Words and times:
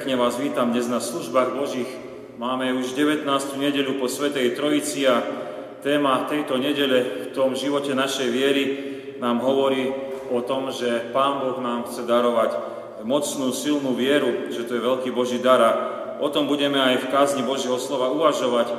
pekne 0.00 0.16
vás 0.16 0.40
vítam 0.40 0.72
dnes 0.72 0.88
na 0.88 0.96
službách 0.96 1.60
Božích. 1.60 1.92
Máme 2.40 2.72
už 2.72 2.96
19. 2.96 3.28
nedeľu 3.60 4.00
po 4.00 4.08
Svetej 4.08 4.56
Trojici 4.56 5.04
a 5.04 5.20
téma 5.84 6.24
tejto 6.24 6.56
nedele 6.56 7.28
v 7.28 7.36
tom 7.36 7.52
živote 7.52 7.92
našej 7.92 8.32
viery 8.32 8.64
nám 9.20 9.44
hovorí 9.44 9.92
o 10.32 10.40
tom, 10.40 10.72
že 10.72 11.12
Pán 11.12 11.44
Boh 11.44 11.60
nám 11.60 11.84
chce 11.84 12.08
darovať 12.08 12.50
mocnú, 13.04 13.52
silnú 13.52 13.92
vieru, 13.92 14.48
že 14.48 14.64
to 14.64 14.80
je 14.80 14.88
veľký 14.88 15.12
Boží 15.12 15.36
dar 15.36 15.60
o 16.16 16.32
tom 16.32 16.48
budeme 16.48 16.80
aj 16.80 17.04
v 17.04 17.10
kázni 17.12 17.44
Božieho 17.44 17.76
slova 17.76 18.08
uvažovať, 18.08 18.72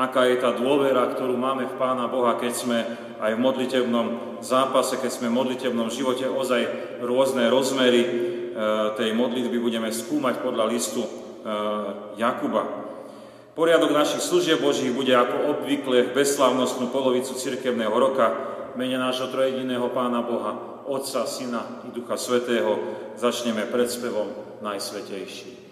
aká 0.00 0.24
je 0.32 0.40
tá 0.40 0.56
dôvera, 0.56 1.12
ktorú 1.12 1.36
máme 1.36 1.68
v 1.68 1.76
Pána 1.76 2.08
Boha, 2.08 2.40
keď 2.40 2.52
sme 2.56 2.78
aj 3.20 3.36
v 3.36 3.42
modlitebnom 3.44 4.40
zápase, 4.40 4.96
keď 4.96 5.12
sme 5.12 5.28
v 5.28 5.36
modlitebnom 5.44 5.92
živote 5.92 6.24
ozaj 6.24 6.64
rôzne 7.04 7.52
rozmery 7.52 8.32
tej 8.94 9.10
modlitby 9.18 9.58
budeme 9.58 9.90
skúmať 9.90 10.38
podľa 10.42 10.64
listu 10.70 11.02
eh, 11.02 11.10
Jakuba. 12.22 12.86
Poriadok 13.54 13.94
našich 13.94 14.22
služieb 14.22 14.58
Božích 14.58 14.90
bude 14.90 15.14
ako 15.14 15.58
obvykle 15.58 16.10
v 16.10 16.14
bezslavnostnú 16.14 16.90
polovicu 16.90 17.38
cirkevného 17.38 17.94
roka 17.94 18.26
mene 18.74 18.98
nášho 18.98 19.30
trojediného 19.30 19.94
Pána 19.94 20.26
Boha, 20.26 20.82
Otca, 20.90 21.22
Syna 21.22 21.86
i 21.86 21.94
Ducha 21.94 22.18
Svetého. 22.18 22.78
Začneme 23.14 23.70
predspevom 23.70 24.58
Najsvetejší. 24.58 25.63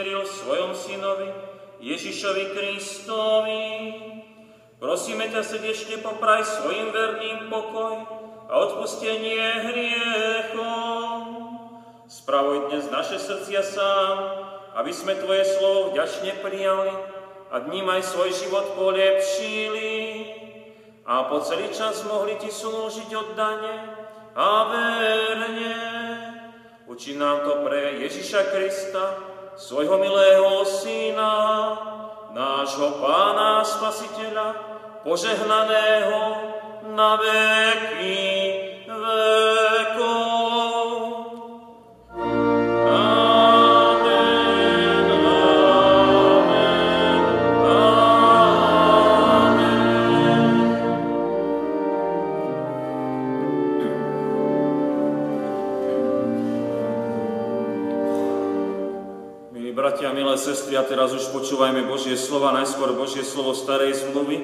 Zmieril 0.00 0.24
v 0.24 0.32
svojom 0.32 0.72
synovi, 0.72 1.28
Ježišovi 1.84 2.56
Kristovi, 2.56 3.68
prosíme 4.80 5.28
ťa 5.28 5.44
srdečne 5.44 6.00
popraj 6.00 6.40
svojim 6.40 6.88
verným 6.88 7.52
pokoj 7.52 8.00
a 8.48 8.54
odpustenie 8.64 9.44
hriechom. 9.68 11.20
Spravuj 12.08 12.72
dnes 12.72 12.88
naše 12.88 13.20
srdcia 13.20 13.60
sám, 13.60 14.16
aby 14.80 14.88
sme 14.88 15.20
Tvoje 15.20 15.44
slovo 15.44 15.92
vďačne 15.92 16.32
prijali 16.40 16.96
a 17.52 17.60
dním 17.60 17.84
aj 17.92 18.00
svoj 18.00 18.32
život 18.32 18.72
polepšili 18.80 19.92
a 21.04 21.28
po 21.28 21.44
celý 21.44 21.68
čas 21.76 22.08
mohli 22.08 22.40
Ti 22.40 22.48
slúžiť 22.48 23.12
oddane 23.12 23.74
a 24.32 24.48
verne. 24.64 25.76
Učí 26.88 27.20
nám 27.20 27.44
to 27.44 27.68
pre 27.68 28.00
Ježiša 28.00 28.50
Krista, 28.50 29.29
svojho 29.60 30.00
milého 30.00 30.64
Syna, 30.64 31.36
nášho 32.32 32.96
Pána 32.96 33.60
Spasiteľa, 33.60 34.48
požehnaného 35.04 36.20
na 36.96 37.20
veky 37.20 38.16
vekov. 38.88 39.69
Sestry, 60.70 60.78
a 60.78 60.86
teraz 60.86 61.10
už 61.10 61.34
počúvajme 61.34 61.82
Božie 61.90 62.14
slova, 62.14 62.54
najskôr 62.54 62.94
Božie 62.94 63.26
slovo 63.26 63.58
starej 63.58 64.06
zmluvy, 64.06 64.38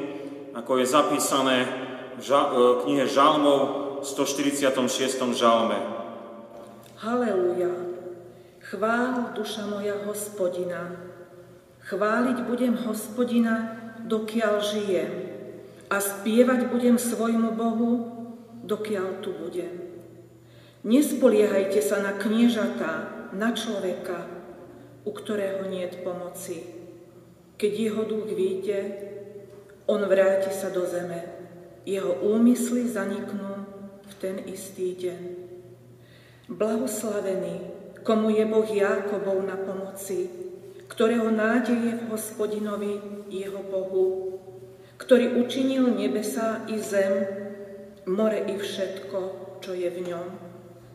ako 0.58 0.82
je 0.82 0.86
zapísané 0.90 1.56
v 2.18 2.22
ža- 2.26 2.50
e, 2.50 2.82
knihe 2.82 3.06
Žalmov 3.06 3.60
v 4.02 4.06
146. 4.10 5.38
žalme. 5.38 5.78
Halelúja, 6.98 7.70
chvál 8.58 9.38
duša 9.38 9.70
moja 9.70 9.94
hospodina. 10.02 10.98
Chváliť 11.86 12.42
budem 12.50 12.74
hospodina, 12.74 13.78
dokiaľ 14.02 14.54
žijem 14.66 15.12
a 15.86 16.02
spievať 16.02 16.66
budem 16.74 16.98
svojmu 16.98 17.54
Bohu, 17.54 17.90
dokiaľ 18.66 19.22
tu 19.22 19.30
budem. 19.30 19.94
Nespoliehajte 20.82 21.78
sa 21.78 22.02
na 22.02 22.18
kniežatá, 22.18 23.14
na 23.30 23.54
človeka, 23.54 24.35
u 25.06 25.10
ktorého 25.14 25.70
nie 25.70 25.86
je 25.86 26.02
pomoci. 26.02 26.56
Keď 27.56 27.72
jeho 27.72 28.02
duch 28.04 28.26
vyjde, 28.34 28.80
on 29.86 30.02
vráti 30.10 30.50
sa 30.50 30.68
do 30.74 30.82
zeme. 30.82 31.22
Jeho 31.86 32.18
úmysly 32.26 32.90
zaniknú 32.90 33.62
v 34.02 34.12
ten 34.18 34.42
istý 34.50 34.98
deň. 34.98 35.22
Blahoslavený, 36.50 37.54
komu 38.02 38.34
je 38.34 38.44
Boh 38.50 38.66
Jákobov 38.66 39.46
na 39.46 39.54
pomoci, 39.54 40.26
ktorého 40.90 41.30
nádeje 41.30 42.02
v 42.02 42.02
hospodinovi 42.10 42.98
jeho 43.30 43.62
Bohu, 43.62 44.38
ktorý 44.98 45.38
učinil 45.42 45.90
nebesá 45.94 46.66
i 46.66 46.78
zem, 46.82 47.26
more 48.06 48.38
i 48.46 48.54
všetko, 48.58 49.18
čo 49.62 49.74
je 49.74 49.90
v 49.90 49.98
ňom, 50.10 50.26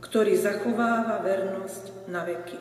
ktorý 0.04 0.36
zachováva 0.36 1.20
vernosť 1.24 2.08
na 2.08 2.24
veky. 2.24 2.60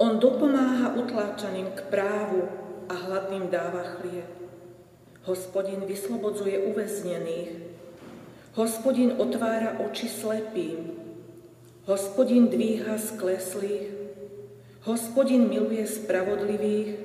On 0.00 0.16
dopomáha 0.16 0.96
utláčaným 0.96 1.76
k 1.76 1.80
právu 1.92 2.48
a 2.88 2.94
hladným 2.96 3.52
dáva 3.52 3.84
chlieb. 3.98 4.28
Hospodin 5.22 5.84
vyslobodzuje 5.84 6.72
uväznených. 6.72 7.52
Hospodin 8.58 9.16
otvára 9.20 9.80
oči 9.84 10.08
slepým. 10.08 10.92
Hospodin 11.86 12.48
dvíha 12.48 12.98
skleslých. 12.98 13.88
Hospodin 14.82 15.46
miluje 15.46 15.86
spravodlivých. 15.86 16.98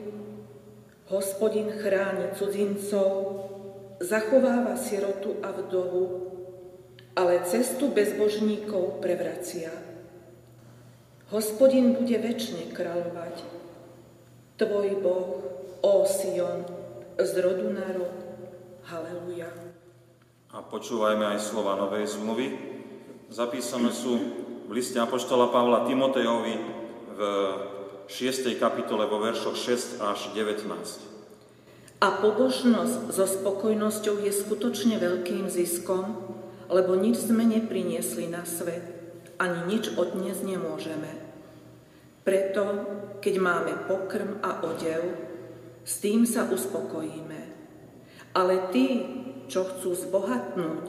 Hospodin 1.08 1.70
chráni 1.78 2.34
cudzincov. 2.36 3.12
Zachováva 4.02 4.76
sirotu 4.76 5.38
a 5.44 5.54
vdovu. 5.54 6.04
Ale 7.16 7.46
cestu 7.46 7.90
bezbožníkov 7.94 9.00
prevracia. 9.02 9.87
Hospodin 11.28 11.92
bude 11.92 12.16
väčšine 12.16 12.72
kráľovať. 12.72 13.44
Tvoj 14.56 14.90
Boh, 15.04 15.28
ó 15.84 16.08
Sion, 16.08 16.64
z 17.20 17.32
rodu 17.44 17.68
na 17.68 17.84
rod. 17.92 18.16
Haleluja. 18.88 19.52
A 20.56 20.64
počúvajme 20.64 21.36
aj 21.36 21.44
slova 21.44 21.76
Novej 21.76 22.08
zmluvy. 22.16 22.48
Zapísané 23.28 23.92
sú 23.92 24.16
v 24.66 24.72
liste 24.72 24.96
Apoštola 25.04 25.52
Pavla 25.52 25.84
Timotejovi 25.84 26.56
v 27.12 27.20
6. 28.08 28.48
kapitole 28.56 29.04
vo 29.12 29.20
veršoch 29.20 29.60
6 29.60 30.00
až 30.00 30.32
19. 30.32 30.64
A 32.00 32.08
pobožnosť 32.24 33.12
so 33.12 33.28
spokojnosťou 33.28 34.24
je 34.24 34.32
skutočne 34.32 34.96
veľkým 34.96 35.52
ziskom, 35.52 36.24
lebo 36.72 36.96
nič 36.96 37.20
sme 37.28 37.44
nepriniesli 37.44 38.32
na 38.32 38.48
svet, 38.48 38.97
ani 39.38 39.60
nič 39.70 39.94
odniesť 39.94 40.44
nemôžeme. 40.44 41.12
Preto, 42.26 42.64
keď 43.24 43.36
máme 43.40 43.74
pokrm 43.88 44.44
a 44.44 44.62
odev, 44.66 45.02
s 45.88 46.04
tým 46.04 46.28
sa 46.28 46.44
uspokojíme. 46.52 47.40
Ale 48.36 48.70
tí, 48.76 49.08
čo 49.48 49.64
chcú 49.64 49.96
zbohatnúť, 49.96 50.84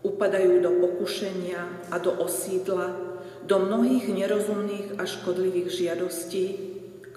upadajú 0.00 0.64
do 0.64 0.70
pokušenia 0.80 1.92
a 1.92 1.96
do 2.00 2.16
osídla, 2.16 2.96
do 3.44 3.56
mnohých 3.60 4.08
nerozumných 4.08 4.96
a 4.96 5.04
škodlivých 5.04 5.68
žiadostí, 5.68 6.46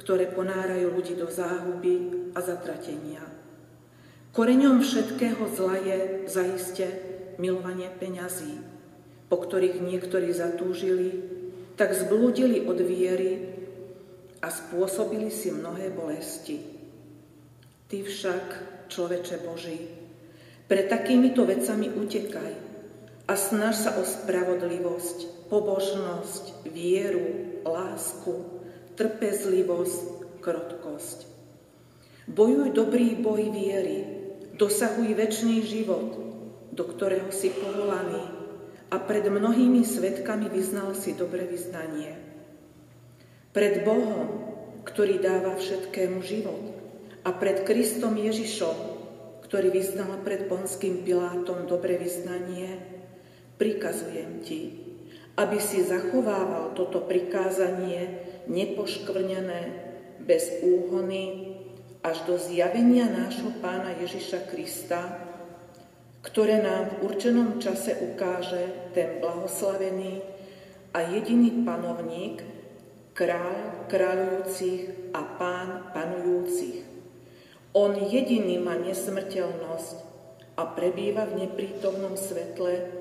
ktoré 0.02 0.28
ponárajú 0.28 0.92
ľudí 0.92 1.16
do 1.16 1.30
záhuby 1.30 2.28
a 2.36 2.40
zatratenia. 2.44 3.24
Koreňom 4.32 4.80
všetkého 4.80 5.44
zla 5.52 5.76
je 5.80 5.98
zaiste 6.28 6.88
milovanie 7.36 7.92
peňazí, 8.00 8.64
po 9.32 9.40
ktorých 9.40 9.80
niektorí 9.80 10.36
zatúžili, 10.36 11.24
tak 11.80 11.96
zblúdili 11.96 12.68
od 12.68 12.84
viery 12.84 13.48
a 14.44 14.52
spôsobili 14.52 15.32
si 15.32 15.56
mnohé 15.56 15.88
bolesti. 15.96 16.60
Ty 17.88 17.98
však, 18.04 18.46
človeče 18.92 19.48
Boží, 19.48 19.80
pre 20.68 20.84
takýmito 20.84 21.48
vecami 21.48 21.88
utekaj 21.88 22.54
a 23.32 23.34
snaž 23.40 23.88
sa 23.88 23.96
o 23.96 24.04
spravodlivosť, 24.04 25.48
pobožnosť, 25.48 26.68
vieru, 26.68 27.64
lásku, 27.64 28.36
trpezlivosť, 29.00 30.44
krotkosť. 30.44 31.20
Bojuj 32.28 32.76
dobrý 32.76 33.16
boj 33.16 33.48
viery, 33.48 34.00
dosahuj 34.60 35.16
väčší 35.16 35.64
život, 35.64 36.20
do 36.76 36.84
ktorého 36.84 37.32
si 37.32 37.52
povolaný, 37.52 38.42
a 38.92 39.00
pred 39.00 39.24
mnohými 39.24 39.88
svetkami 39.88 40.52
vyznal 40.52 40.92
si 40.92 41.16
dobre 41.16 41.48
vyznanie. 41.48 42.20
Pred 43.56 43.88
Bohom, 43.88 44.28
ktorý 44.84 45.24
dáva 45.24 45.56
všetkému 45.56 46.20
život 46.20 46.76
a 47.24 47.32
pred 47.32 47.64
Kristom 47.64 48.20
Ježišom, 48.20 48.76
ktorý 49.48 49.72
vyznal 49.72 50.20
pred 50.28 50.52
Ponským 50.52 51.08
Pilátom 51.08 51.72
dobre 51.72 51.96
vyznanie, 51.96 52.84
prikazujem 53.56 54.44
ti, 54.44 54.62
aby 55.40 55.58
si 55.64 55.84
zachovával 55.84 56.76
toto 56.76 57.04
prikázanie 57.08 58.28
nepoškvrnené, 58.52 59.92
bez 60.22 60.62
úhony, 60.62 61.58
až 62.06 62.26
do 62.30 62.38
zjavenia 62.38 63.10
nášho 63.10 63.54
pána 63.62 63.94
Ježiša 64.02 64.50
Krista, 64.50 65.31
ktoré 66.22 66.62
nám 66.62 66.94
v 66.94 67.10
určenom 67.10 67.58
čase 67.58 67.98
ukáže 67.98 68.94
ten 68.94 69.18
blahoslavený 69.22 70.22
a 70.94 71.02
jediný 71.10 71.66
panovník, 71.66 72.46
kráľ 73.18 73.90
kráľujúcich 73.90 75.14
a 75.18 75.22
pán 75.36 75.92
panujúcich. 75.92 76.88
On 77.72 77.96
jediný 77.96 78.60
má 78.60 78.76
nesmrteľnosť 78.80 79.98
a 80.60 80.64
prebýva 80.68 81.26
v 81.28 81.48
neprítomnom 81.48 82.20
svetle, 82.20 82.92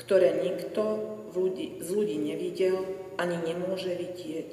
ktoré 0.00 0.42
nikto 0.42 0.82
v 1.30 1.34
ľudí, 1.36 1.66
z 1.84 1.88
ľudí 1.92 2.16
nevidel 2.18 2.82
ani 3.20 3.38
nemôže 3.44 3.92
vidieť. 3.92 4.50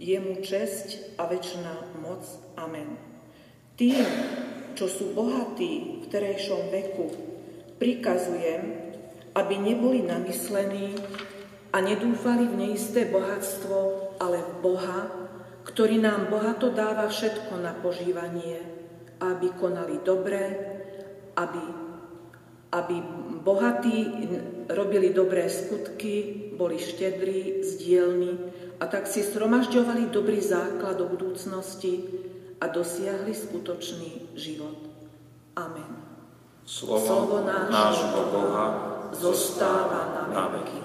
Je 0.00 0.16
mu 0.18 0.40
česť 0.42 1.16
a 1.20 1.28
väčšiná 1.30 2.02
moc. 2.02 2.24
Amen. 2.58 2.98
Tým, 3.78 4.02
čo 4.74 4.90
sú 4.90 5.14
bohatí 5.14 6.02
v 6.02 6.06
terejšom 6.10 6.70
veku, 6.70 7.06
prikazujem, 7.78 8.62
aby 9.34 9.54
neboli 9.58 10.02
namyslení 10.06 10.94
a 11.74 11.82
nedúfali 11.82 12.46
v 12.46 12.54
neisté 12.54 13.06
bohatstvo, 13.10 13.78
ale 14.22 14.38
v 14.42 14.52
Boha, 14.62 15.00
ktorý 15.66 15.98
nám 15.98 16.30
bohato 16.30 16.70
dáva 16.70 17.10
všetko 17.10 17.58
na 17.58 17.74
požívanie, 17.74 18.62
aby 19.18 19.50
konali 19.58 19.98
dobre, 20.06 20.42
aby, 21.34 21.64
aby 22.70 22.96
bohatí 23.42 23.96
robili 24.70 25.10
dobré 25.10 25.50
skutky, 25.50 26.50
boli 26.54 26.78
štedrí, 26.78 27.66
zdielni 27.66 28.38
a 28.78 28.86
tak 28.86 29.10
si 29.10 29.22
sromažďovali 29.22 30.14
dobrý 30.14 30.38
základ 30.38 30.98
do 30.98 31.10
budúcnosti 31.10 32.23
a 32.64 32.72
dosiahli 32.72 33.36
skutočný 33.36 34.32
život. 34.40 34.88
Amen. 35.52 36.00
Slovo, 36.64 37.04
Slovo 37.04 37.36
nášho 37.44 38.24
Boha 38.32 38.66
zostáva 39.12 40.32
na 40.32 40.48
veky. 40.48 40.80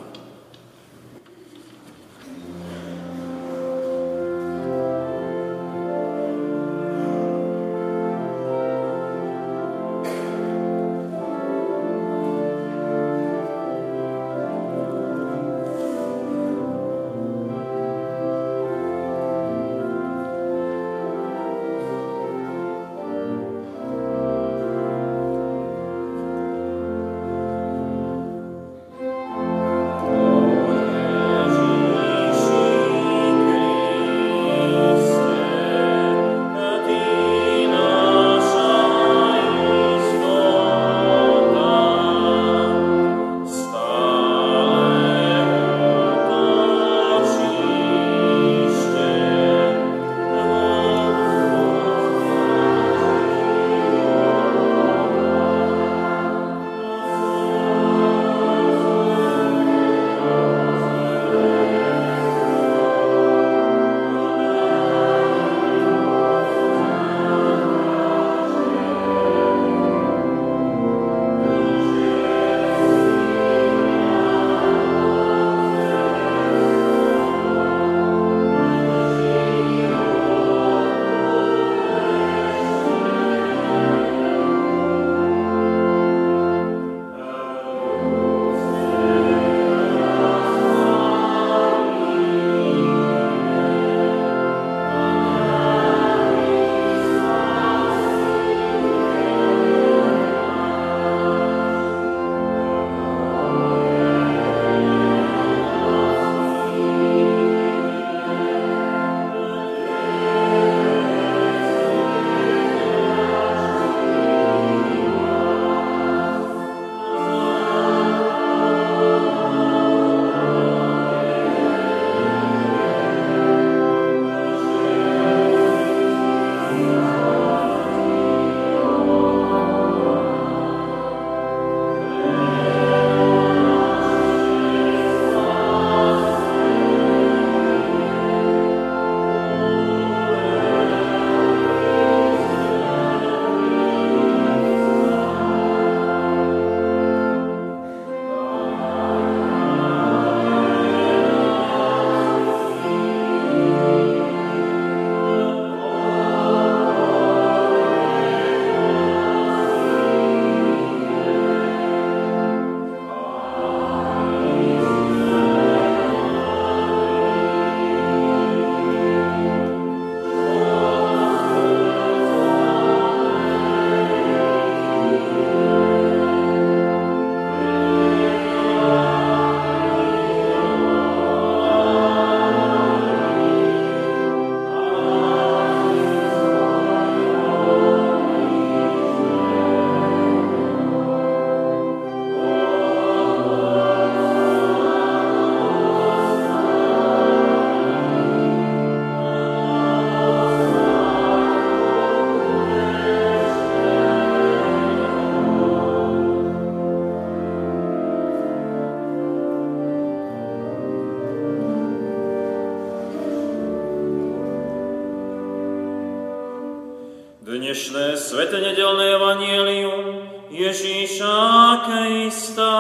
Svete 218.29 218.61
nedelné 218.61 219.17
evanielium 219.17 220.21
Ježíša 220.53 221.33
Krista 221.81 222.77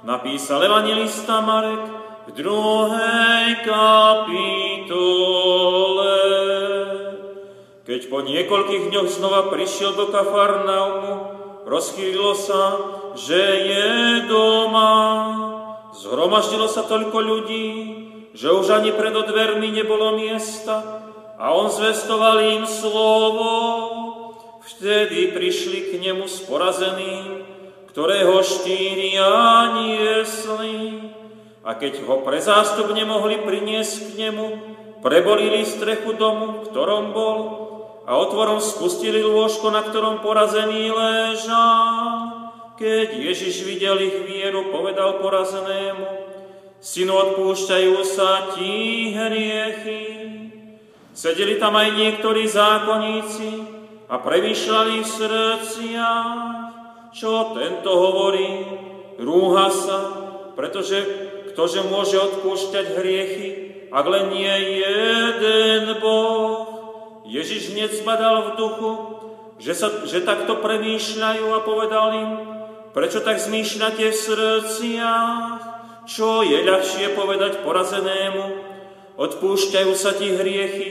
napísal 0.00 0.64
evangelista 0.64 1.44
Marek 1.44 1.84
v 2.24 2.40
druhej 2.40 3.68
kapitole. 3.68 4.96
Keď 7.84 8.00
po 8.08 8.24
niekoľkých 8.24 8.88
dňoch 8.88 9.12
znova 9.12 9.52
prišiel 9.52 9.92
do 9.92 10.08
Kafarnaumu, 10.08 11.12
rozchýlilo 11.68 12.32
sa, 12.32 12.80
že 13.12 13.44
je 13.44 14.24
doma. 14.24 14.96
Zhromaždilo 16.00 16.64
sa 16.72 16.88
toľko 16.88 17.20
ľudí, 17.20 17.68
že 18.32 18.48
už 18.48 18.72
ani 18.72 18.96
pred 18.96 19.12
dvermi 19.12 19.68
nebolo 19.68 20.16
miesta 20.16 21.04
a 21.36 21.52
on 21.52 21.68
zvestoval 21.68 22.40
im 22.40 22.64
slovo 22.64 23.52
Vtedy 24.72 25.36
prišli 25.36 25.92
k 25.92 26.00
nemu 26.00 26.24
s 26.24 26.48
porazeným, 26.48 27.44
ktorého 27.92 28.40
štyria 28.40 29.28
niesli. 29.76 31.12
A 31.60 31.76
keď 31.76 32.00
ho 32.08 32.24
pre 32.24 32.40
zástup 32.40 32.88
nemohli 32.96 33.44
priniesť 33.44 34.16
k 34.16 34.28
nemu, 34.28 34.46
prebolili 35.04 35.68
strechu 35.68 36.16
domu, 36.16 36.64
ktorom 36.72 37.12
bol, 37.12 37.38
a 38.02 38.18
otvorom 38.18 38.58
spustili 38.58 39.22
lôžko, 39.22 39.70
na 39.70 39.84
ktorom 39.84 40.24
porazený 40.24 40.90
ležal. 40.90 41.92
Keď 42.80 43.14
Ježiš 43.14 43.62
videl 43.62 44.00
ich 44.02 44.18
vieru, 44.26 44.72
povedal 44.74 45.22
porazenému, 45.22 46.32
Synu, 46.82 47.14
odpúšťajú 47.14 47.94
sa 48.02 48.58
ti 48.58 49.14
hriechy. 49.14 50.02
Sedeli 51.14 51.54
tam 51.62 51.78
aj 51.78 51.94
niektorí 51.94 52.42
zákonníci 52.50 53.81
a 54.12 54.20
premýšľali 54.20 55.00
v 55.00 55.08
srdciach, 55.08 56.28
čo 57.16 57.56
tento 57.56 57.88
hovorí, 57.96 58.60
rúha 59.16 59.72
sa, 59.72 60.00
pretože 60.52 61.32
ktože 61.52 61.84
môže 61.84 62.16
odpúšťať 62.16 62.86
hriechy, 62.96 63.48
ak 63.92 64.04
len 64.08 64.32
nie 64.32 64.80
jeden 64.80 66.00
Boh. 66.00 66.64
Ježiš 67.28 67.76
hneď 67.76 67.92
zbadal 67.92 68.52
v 68.52 68.56
duchu, 68.56 68.92
že, 69.60 69.76
sa, 69.76 69.88
že 70.08 70.24
takto 70.24 70.58
premýšľajú 70.64 71.46
a 71.52 71.60
povedal 71.64 72.08
im, 72.16 72.32
prečo 72.96 73.20
tak 73.20 73.36
zmýšľate 73.38 74.04
v 74.10 74.16
srdciach, 74.16 75.56
čo 76.08 76.40
je 76.42 76.58
ľahšie 76.66 77.14
povedať 77.14 77.62
porazenému, 77.62 78.44
odpúšťajú 79.20 79.92
sa 79.92 80.16
ti 80.16 80.34
hriechy, 80.34 80.88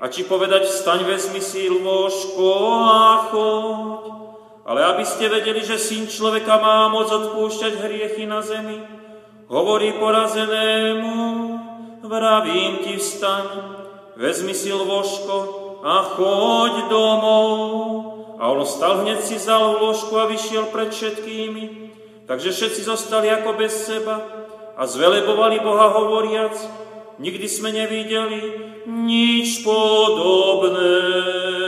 a 0.00 0.04
či 0.12 0.28
povedať 0.28 0.68
vstaň, 0.68 1.08
vezmi 1.08 1.40
si 1.40 1.68
lôžko 1.72 2.48
a 2.84 3.32
choď. 3.32 4.02
Ale 4.66 4.80
aby 4.82 5.04
ste 5.06 5.30
vedeli, 5.30 5.62
že 5.62 5.78
syn 5.78 6.10
človeka 6.10 6.58
má 6.58 6.90
moc 6.90 7.06
odpúšťať 7.06 7.72
hriechy 7.80 8.26
na 8.26 8.42
zemi, 8.42 8.82
hovorí 9.46 9.94
porazenému, 9.94 11.14
vravím 12.02 12.82
ti 12.82 12.98
vstaň, 12.98 13.46
vezmi 14.18 14.52
si 14.52 14.74
lôžko 14.74 15.36
a 15.86 16.02
choď 16.18 16.90
domov. 16.90 17.46
A 18.36 18.52
on 18.52 18.60
stal 18.68 19.00
hneď 19.06 19.22
si 19.22 19.40
vzal 19.40 19.80
lôžku 19.80 20.12
a 20.18 20.28
vyšiel 20.28 20.68
pred 20.68 20.92
všetkými. 20.92 21.64
Takže 22.26 22.50
všetci 22.52 22.82
zostali 22.84 23.30
ako 23.30 23.54
bez 23.54 23.72
seba 23.86 24.18
a 24.76 24.82
zvelebovali 24.84 25.62
Boha 25.62 25.94
hovoriac, 25.94 26.52
nikdy 27.18 27.48
sme 27.48 27.72
nevideli 27.72 28.42
nič 28.86 29.66
podobného. 29.66 31.65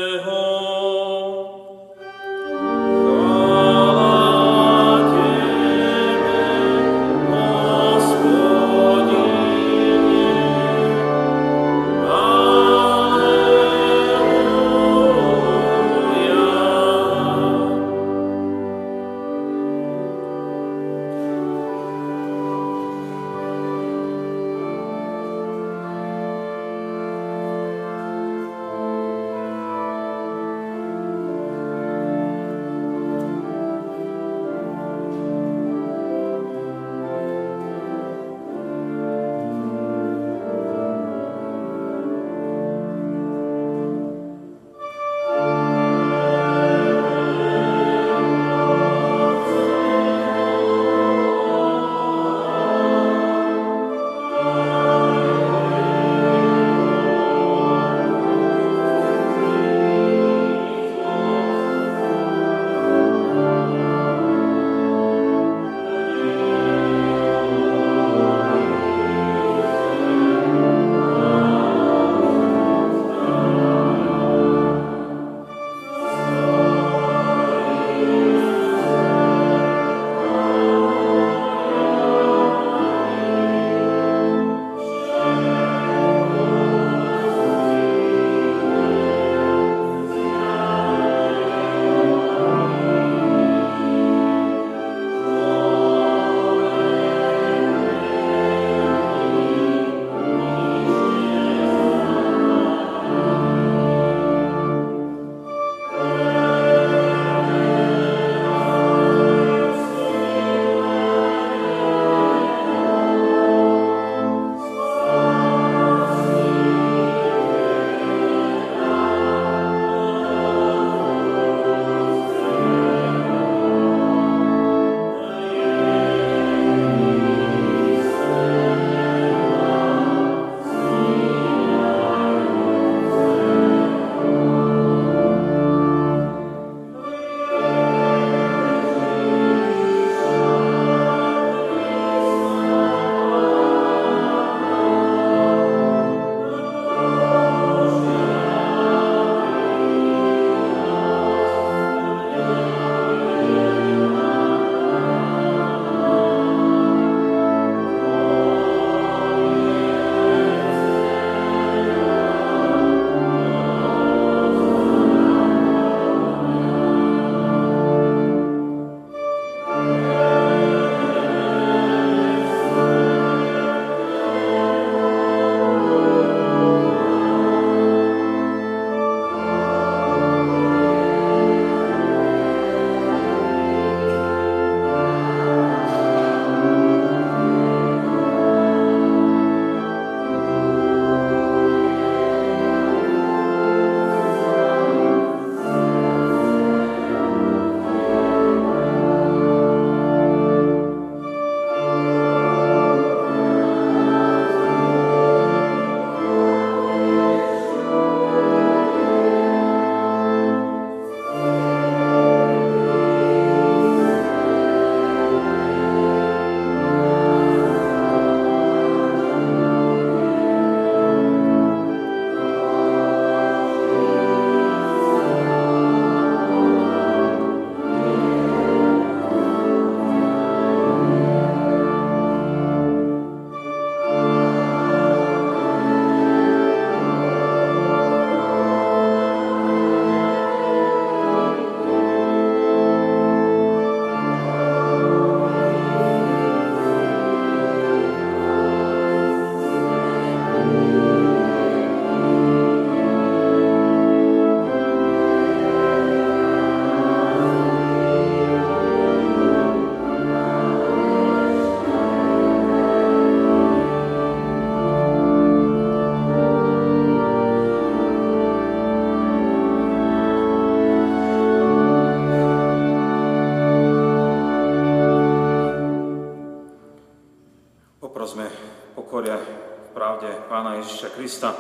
Ježiša 280.49 281.13
Krista. 281.13 281.53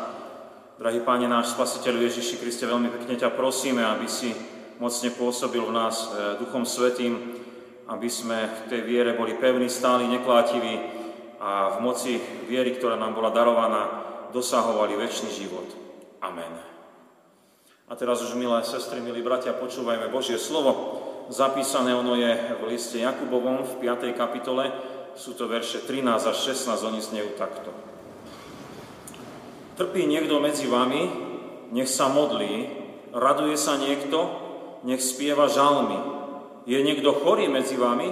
Drahý 0.81 1.05
Páne 1.05 1.29
náš 1.29 1.53
Spasiteľ 1.53 2.09
Ježiši 2.09 2.40
Kriste, 2.40 2.64
veľmi 2.64 2.88
pekne 2.88 3.20
ťa 3.20 3.37
prosíme, 3.37 3.85
aby 3.85 4.09
si 4.09 4.33
mocne 4.81 5.12
pôsobil 5.12 5.61
v 5.61 5.77
nás 5.77 6.09
e, 6.09 6.40
Duchom 6.40 6.64
Svetým, 6.64 7.37
aby 7.85 8.09
sme 8.09 8.48
v 8.48 8.61
tej 8.72 8.81
viere 8.88 9.12
boli 9.12 9.37
pevní, 9.37 9.68
stáli, 9.68 10.09
neklátiví 10.09 10.81
a 11.37 11.77
v 11.77 11.85
moci 11.85 12.16
viery, 12.48 12.81
ktorá 12.81 12.96
nám 12.96 13.12
bola 13.12 13.29
darovaná, 13.29 13.83
dosahovali 14.33 14.96
väčší 14.96 15.37
život. 15.37 15.68
Amen. 16.24 16.57
A 17.88 17.92
teraz 17.92 18.24
už, 18.24 18.40
milé 18.40 18.64
sestry, 18.64 19.05
milí 19.05 19.20
bratia, 19.20 19.53
počúvajme 19.53 20.09
Božie 20.09 20.40
slovo. 20.40 21.05
Zapísané 21.29 21.92
ono 21.92 22.16
je 22.16 22.57
v 22.57 22.72
liste 22.72 22.96
Jakubovom 23.05 23.68
v 23.68 23.72
5. 23.85 24.16
kapitole, 24.16 24.72
sú 25.12 25.37
to 25.37 25.44
verše 25.44 25.85
13 25.85 26.09
až 26.09 26.37
16, 26.57 26.88
oni 26.88 27.01
znejú 27.05 27.37
takto. 27.37 27.88
Trpí 29.79 30.11
niekto 30.11 30.43
medzi 30.43 30.67
vami, 30.67 31.07
nech 31.71 31.87
sa 31.87 32.11
modlí, 32.11 32.67
raduje 33.14 33.55
sa 33.55 33.79
niekto, 33.79 34.19
nech 34.83 34.99
spieva 34.99 35.47
žalmy. 35.47 35.95
Je 36.67 36.83
niekto 36.83 37.14
chorý 37.23 37.47
medzi 37.47 37.79
vami, 37.79 38.11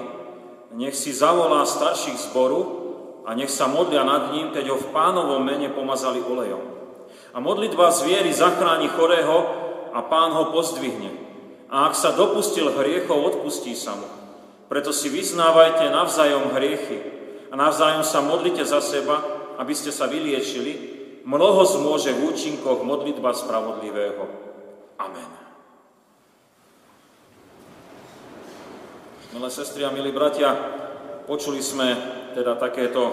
nech 0.78 0.94
si 0.94 1.10
zavolá 1.10 1.66
starších 1.66 2.30
zboru 2.30 2.62
a 3.26 3.34
nech 3.34 3.50
sa 3.50 3.66
modlia 3.66 4.06
nad 4.06 4.30
ním, 4.30 4.54
keď 4.54 4.70
ho 4.70 4.78
v 4.78 4.94
pánovom 4.94 5.42
mene 5.42 5.74
pomazali 5.74 6.22
olejom. 6.22 6.62
A 7.34 7.42
modlitba 7.42 7.90
z 7.90 8.14
viery 8.14 8.30
zachráni 8.30 8.86
chorého 8.94 9.36
a 9.90 10.06
pán 10.06 10.38
ho 10.38 10.54
pozdvihne. 10.54 11.10
A 11.66 11.90
ak 11.90 11.98
sa 11.98 12.14
dopustil 12.14 12.70
hriechov, 12.78 13.18
odpustí 13.18 13.74
sa 13.74 13.98
mu. 13.98 14.06
Preto 14.70 14.94
si 14.94 15.10
vyznávajte 15.10 15.90
navzájom 15.90 16.54
hriechy 16.54 16.98
a 17.50 17.58
navzájom 17.58 18.06
sa 18.06 18.22
modlite 18.22 18.62
za 18.62 18.78
seba, 18.78 19.18
aby 19.58 19.74
ste 19.74 19.90
sa 19.90 20.06
vyliečili. 20.06 20.95
Mnoho 21.26 21.66
zmôže 21.66 22.14
v 22.14 22.30
účinkoch 22.30 22.86
modlitba 22.86 23.34
spravodlivého. 23.34 24.30
Amen. 24.94 25.30
Milé 29.34 29.50
sestry 29.50 29.82
a 29.82 29.90
milí 29.90 30.14
bratia, 30.14 30.54
počuli 31.26 31.58
sme 31.58 31.98
teda 32.38 32.54
takéto 32.54 33.10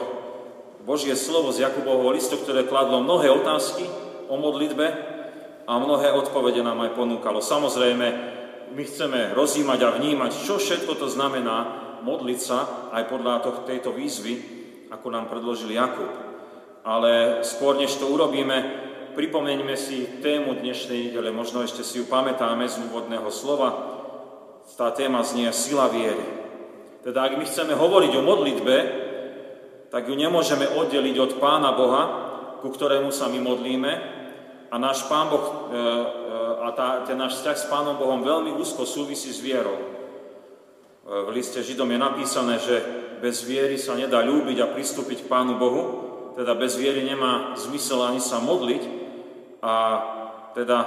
Božie 0.86 1.18
slovo 1.18 1.50
z 1.50 1.66
Jakubovho 1.66 2.14
listu, 2.14 2.38
ktoré 2.38 2.70
kladlo 2.70 3.02
mnohé 3.02 3.34
otázky 3.34 3.90
o 4.30 4.38
modlitbe 4.38 4.86
a 5.66 5.74
mnohé 5.82 6.14
odpovede 6.14 6.62
nám 6.62 6.86
aj 6.86 6.94
ponúkalo. 6.94 7.42
Samozrejme, 7.42 8.08
my 8.78 8.84
chceme 8.86 9.34
rozímať 9.34 9.80
a 9.90 9.94
vnímať, 9.98 10.32
čo 10.38 10.62
všetko 10.62 11.02
to 11.02 11.10
znamená 11.10 11.82
modliť 12.06 12.40
sa 12.40 12.94
aj 12.94 13.10
podľa 13.10 13.66
tejto 13.66 13.90
výzvy, 13.90 14.34
ako 14.94 15.08
nám 15.10 15.34
predložil 15.34 15.74
Jakub. 15.74 16.33
Ale 16.84 17.44
skôr, 17.48 17.80
než 17.80 17.96
to 17.96 18.12
urobíme, 18.12 18.56
pripomeňme 19.16 19.76
si 19.80 20.20
tému 20.20 20.60
dnešnej 20.60 21.10
nedele, 21.12 21.32
možno 21.32 21.64
ešte 21.64 21.84
si 21.84 22.04
ju 22.04 22.06
pamätáme 22.06 22.68
z 22.68 22.84
úvodného 22.92 23.32
slova. 23.32 23.70
Tá 24.76 24.92
téma 24.92 25.24
znie 25.24 25.48
sila 25.56 25.88
viery. 25.88 26.24
Teda 27.04 27.28
ak 27.28 27.40
my 27.40 27.46
chceme 27.48 27.76
hovoriť 27.76 28.12
o 28.20 28.26
modlitbe, 28.26 28.76
tak 29.92 30.10
ju 30.10 30.16
nemôžeme 30.16 30.66
oddeliť 30.66 31.16
od 31.20 31.32
Pána 31.40 31.76
Boha, 31.76 32.04
ku 32.60 32.72
ktorému 32.72 33.12
sa 33.12 33.28
my 33.28 33.40
modlíme, 33.44 33.92
a 34.74 34.76
náš 34.82 35.06
Pán 35.06 35.30
Boh 35.30 35.46
e, 35.46 35.54
e, 35.54 35.86
a 36.66 36.74
tá, 36.74 37.06
ten 37.06 37.14
náš 37.14 37.38
vzťah 37.38 37.58
s 37.62 37.70
Pánom 37.70 37.94
Bohom 37.94 38.26
veľmi 38.26 38.58
úzko 38.58 38.90
súvisí 38.90 39.30
s 39.30 39.38
vierou. 39.38 39.78
E, 39.78 39.86
v 41.06 41.30
liste 41.30 41.62
Židom 41.62 41.94
je 41.94 42.00
napísané, 42.02 42.58
že 42.58 42.82
bez 43.22 43.46
viery 43.46 43.78
sa 43.78 43.94
nedá 43.94 44.26
ľúbiť 44.26 44.58
a 44.66 44.72
pristúpiť 44.74 45.24
k 45.24 45.30
Pánu 45.30 45.62
Bohu, 45.62 45.84
teda 46.34 46.54
bez 46.58 46.76
viery 46.78 47.06
nemá 47.06 47.54
zmysel 47.58 48.02
ani 48.02 48.22
sa 48.22 48.42
modliť. 48.42 48.84
A 49.64 49.74
teda 50.58 50.78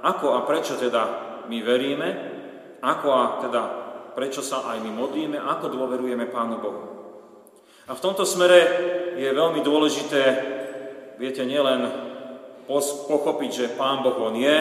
ako 0.00 0.36
a 0.36 0.44
prečo 0.48 0.76
teda 0.76 1.02
my 1.48 1.58
veríme, 1.60 2.08
ako 2.80 3.06
a 3.12 3.22
teda 3.44 3.62
prečo 4.16 4.40
sa 4.40 4.68
aj 4.72 4.80
my 4.80 4.90
modlíme, 4.92 5.38
ako 5.38 5.66
dôverujeme 5.72 6.28
Pánu 6.28 6.56
Bohu. 6.60 6.82
A 7.90 7.96
v 7.96 8.02
tomto 8.02 8.22
smere 8.22 8.60
je 9.18 9.28
veľmi 9.28 9.60
dôležité, 9.66 10.22
viete, 11.18 11.42
nielen 11.42 11.90
pochopiť, 13.10 13.50
že 13.50 13.74
Pán 13.74 14.06
Boh 14.06 14.14
On 14.22 14.34
je, 14.38 14.56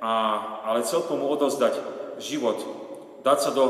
a, 0.00 0.12
ale 0.64 0.86
celkom 0.86 1.20
mu 1.20 1.26
odozdať 1.28 1.76
život, 2.22 2.56
dať 3.26 3.38
sa 3.42 3.50
do 3.50 3.64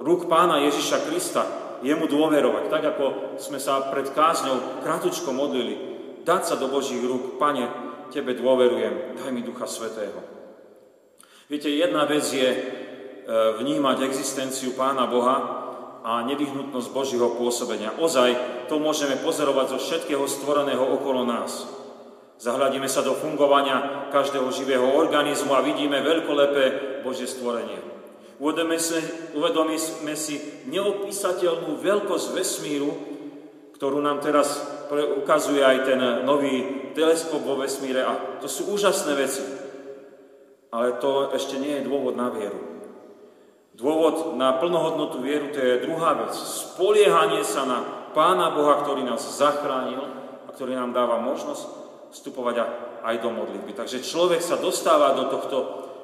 rúk 0.00 0.30
Pána 0.30 0.62
Ježiša 0.64 1.10
Krista, 1.10 1.44
jemu 1.84 2.06
dôverovať, 2.08 2.64
tak 2.72 2.82
ako 2.96 3.36
sme 3.40 3.60
sa 3.60 3.88
pred 3.92 4.08
kázňou 4.08 4.84
kratučko 4.84 5.32
modlili, 5.32 5.74
dať 6.24 6.42
sa 6.42 6.54
do 6.56 6.68
Božích 6.72 7.02
rúk, 7.02 7.36
Pane, 7.36 7.68
Tebe 8.10 8.38
dôverujem, 8.38 9.18
daj 9.18 9.30
mi 9.34 9.42
Ducha 9.42 9.66
Svetého. 9.66 10.22
Viete, 11.50 11.70
jedna 11.70 12.06
vec 12.06 12.26
je 12.26 12.48
e, 12.50 12.58
vnímať 13.58 14.02
existenciu 14.02 14.74
Pána 14.78 15.06
Boha 15.10 15.36
a 16.06 16.22
nevyhnutnosť 16.22 16.88
Božího 16.94 17.34
pôsobenia. 17.34 17.94
Ozaj 17.98 18.66
to 18.70 18.78
môžeme 18.78 19.18
pozorovať 19.22 19.74
zo 19.74 19.78
všetkého 19.82 20.22
stvoreného 20.26 20.82
okolo 20.82 21.26
nás. 21.26 21.66
Zahľadíme 22.36 22.86
sa 22.86 23.00
do 23.00 23.16
fungovania 23.16 24.10
každého 24.12 24.50
živého 24.52 24.86
organizmu 24.92 25.54
a 25.54 25.64
vidíme 25.64 26.02
veľkolepé 26.02 26.64
Božie 27.02 27.26
stvorenie. 27.26 27.85
Uvedomíme 28.36 28.76
si, 28.76 29.00
uvedomíme 29.32 30.14
si 30.16 30.36
neopísateľnú 30.68 31.80
veľkosť 31.80 32.26
vesmíru, 32.36 32.90
ktorú 33.80 34.04
nám 34.04 34.20
teraz 34.20 34.60
ukazuje 34.92 35.64
aj 35.64 35.78
ten 35.88 36.00
nový 36.24 36.92
teleskop 36.92 37.40
vo 37.40 37.56
vesmíre 37.56 38.04
a 38.04 38.40
to 38.40 38.48
sú 38.48 38.72
úžasné 38.76 39.12
veci. 39.16 39.44
Ale 40.68 41.00
to 41.00 41.32
ešte 41.32 41.56
nie 41.56 41.80
je 41.80 41.88
dôvod 41.88 42.12
na 42.12 42.28
vieru. 42.28 42.60
Dôvod 43.76 44.36
na 44.40 44.56
plnohodnotú 44.56 45.20
vieru 45.20 45.52
to 45.52 45.60
je 45.60 45.84
druhá 45.84 46.16
vec. 46.16 46.32
Spoliehanie 46.36 47.44
sa 47.44 47.64
na 47.64 47.78
Pána 48.16 48.52
Boha, 48.52 48.80
ktorý 48.80 49.04
nás 49.04 49.20
zachránil 49.20 50.00
a 50.44 50.52
ktorý 50.52 50.76
nám 50.76 50.96
dáva 50.96 51.20
možnosť 51.20 51.64
vstupovať 52.12 52.56
aj 53.04 53.16
do 53.20 53.28
modlitby. 53.32 53.76
Takže 53.76 54.00
človek 54.00 54.40
sa 54.40 54.56
dostáva 54.56 55.12
do 55.12 55.28
tohto 55.28 55.56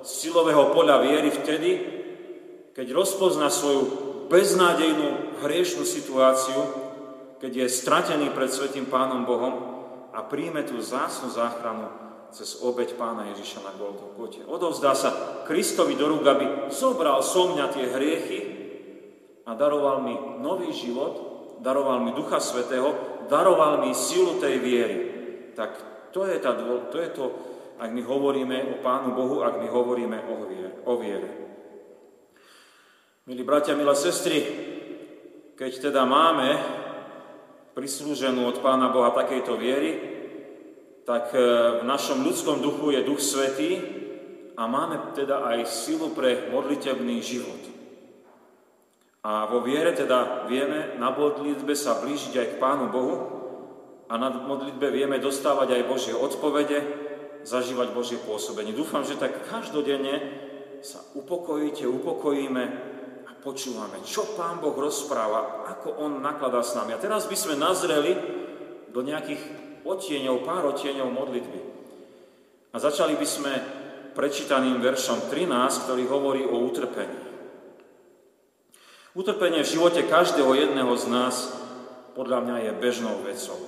silového 0.05 0.77
poľa 0.77 1.01
viery 1.01 1.33
vtedy, 1.33 2.01
keď 2.72 2.87
rozpozná 2.96 3.52
svoju 3.52 3.82
beznádejnú 4.32 5.40
hriešnú 5.44 5.85
situáciu, 5.85 6.61
keď 7.37 7.66
je 7.66 7.66
stratený 7.68 8.32
pred 8.32 8.48
Svetým 8.48 8.88
Pánom 8.88 9.28
Bohom 9.28 9.54
a 10.16 10.24
príjme 10.24 10.64
tú 10.64 10.80
zásnu 10.80 11.28
záchranu 11.28 11.90
cez 12.32 12.64
obeď 12.64 12.96
Pána 12.96 13.28
Ježiša 13.37 13.61
na 13.61 13.72
Golgote. 13.76 14.40
Odovzdá 14.48 14.96
sa 14.96 15.44
Kristovi 15.44 16.00
do 16.00 16.08
rúk, 16.08 16.24
aby 16.24 16.72
zobral 16.72 17.20
so 17.20 17.52
mňa 17.52 17.66
tie 17.76 17.87
hriechy 17.92 18.40
a 19.44 19.52
daroval 19.52 20.00
mi 20.00 20.16
nový 20.40 20.72
život, 20.72 21.14
daroval 21.61 22.00
mi 22.00 22.16
Ducha 22.16 22.40
Svetého, 22.40 22.96
daroval 23.28 23.85
mi 23.85 23.92
silu 23.92 24.40
tej 24.40 24.56
viery. 24.64 24.98
Tak 25.52 25.70
to 26.16 26.24
je, 26.24 26.40
tá, 26.40 26.56
to 26.88 26.96
je 26.96 27.11
to, 27.12 27.24
ak 27.76 27.92
my 27.92 28.00
hovoríme 28.00 28.56
o 28.72 28.74
Pánu 28.80 29.12
Bohu, 29.12 29.44
ak 29.44 29.61
my 29.61 29.68
hovoríme 29.68 30.18
o 30.24 30.35
viere. 30.48 30.70
O 30.88 30.92
viere. 30.96 31.51
Milí 33.22 33.46
bratia, 33.46 33.78
milé 33.78 33.94
sestry, 33.94 34.42
keď 35.54 35.94
teda 35.94 36.02
máme 36.02 36.58
prislúženú 37.70 38.50
od 38.50 38.58
Pána 38.58 38.90
Boha 38.90 39.14
takejto 39.14 39.54
viery, 39.62 39.94
tak 41.06 41.30
e, 41.30 41.38
v 41.78 41.82
našom 41.87 42.26
ľudskom 42.26 42.58
duchu 42.58 42.90
je 42.90 43.06
Duch 43.06 43.22
Svetý 43.22 43.78
a 44.58 44.66
máme 44.66 45.14
teda 45.14 45.46
aj 45.54 45.70
silu 45.70 46.11
pre 46.11 46.50
modlitebný 46.50 47.22
život. 47.22 47.62
A 49.22 49.46
vo 49.46 49.62
viere 49.62 49.94
teda 49.94 50.50
vieme 50.50 50.98
na 50.98 51.14
modlitbe 51.14 51.78
sa 51.78 52.02
blížiť 52.02 52.35
aj 52.42 52.48
k 52.50 52.58
Pánu 52.58 52.90
Bohu, 52.90 53.14
a 54.11 54.18
na 54.18 54.35
modlitbe 54.35 54.90
vieme 54.90 55.22
dostávať 55.22 55.78
aj 55.78 55.87
Božie 55.87 56.14
odpovede, 56.18 56.78
zažívať 57.46 57.94
Božie 57.94 58.18
pôsobenie. 58.18 58.74
Dúfam, 58.74 59.06
že 59.06 59.14
tak 59.14 59.46
každodenne 59.46 60.18
sa 60.82 61.06
upokojíte, 61.14 61.87
upokojíme 61.87 62.91
počúvame, 63.42 63.98
čo 64.07 64.38
Pán 64.38 64.62
Boh 64.62 64.72
rozpráva, 64.72 65.66
ako 65.74 65.98
On 65.98 66.22
nakladá 66.22 66.62
s 66.62 66.78
nami. 66.78 66.94
A 66.94 67.02
teraz 67.02 67.26
by 67.26 67.35
sme 67.35 67.59
nazreli 67.59 68.14
do 68.94 69.02
nejakých 69.02 69.42
otieňov, 69.83 70.46
pár 70.46 70.70
otieňov 70.70 71.11
modlitby. 71.11 71.61
A 72.72 72.76
začali 72.78 73.18
by 73.18 73.26
sme 73.26 73.52
prečítaným 74.14 74.78
veršom 74.78 75.28
13, 75.28 75.85
ktorý 75.85 76.05
hovorí 76.07 76.42
o 76.46 76.57
utrpení. 76.62 77.18
Utrpenie 79.12 79.61
v 79.61 79.72
živote 79.76 80.09
každého 80.09 80.57
jedného 80.57 80.94
z 80.96 81.05
nás 81.12 81.52
podľa 82.16 82.48
mňa 82.48 82.57
je 82.64 82.72
bežnou 82.81 83.20
vecou. 83.20 83.61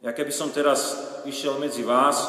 Ja 0.00 0.16
keby 0.16 0.32
som 0.32 0.48
teraz 0.54 0.96
išiel 1.28 1.60
medzi 1.60 1.84
vás, 1.84 2.24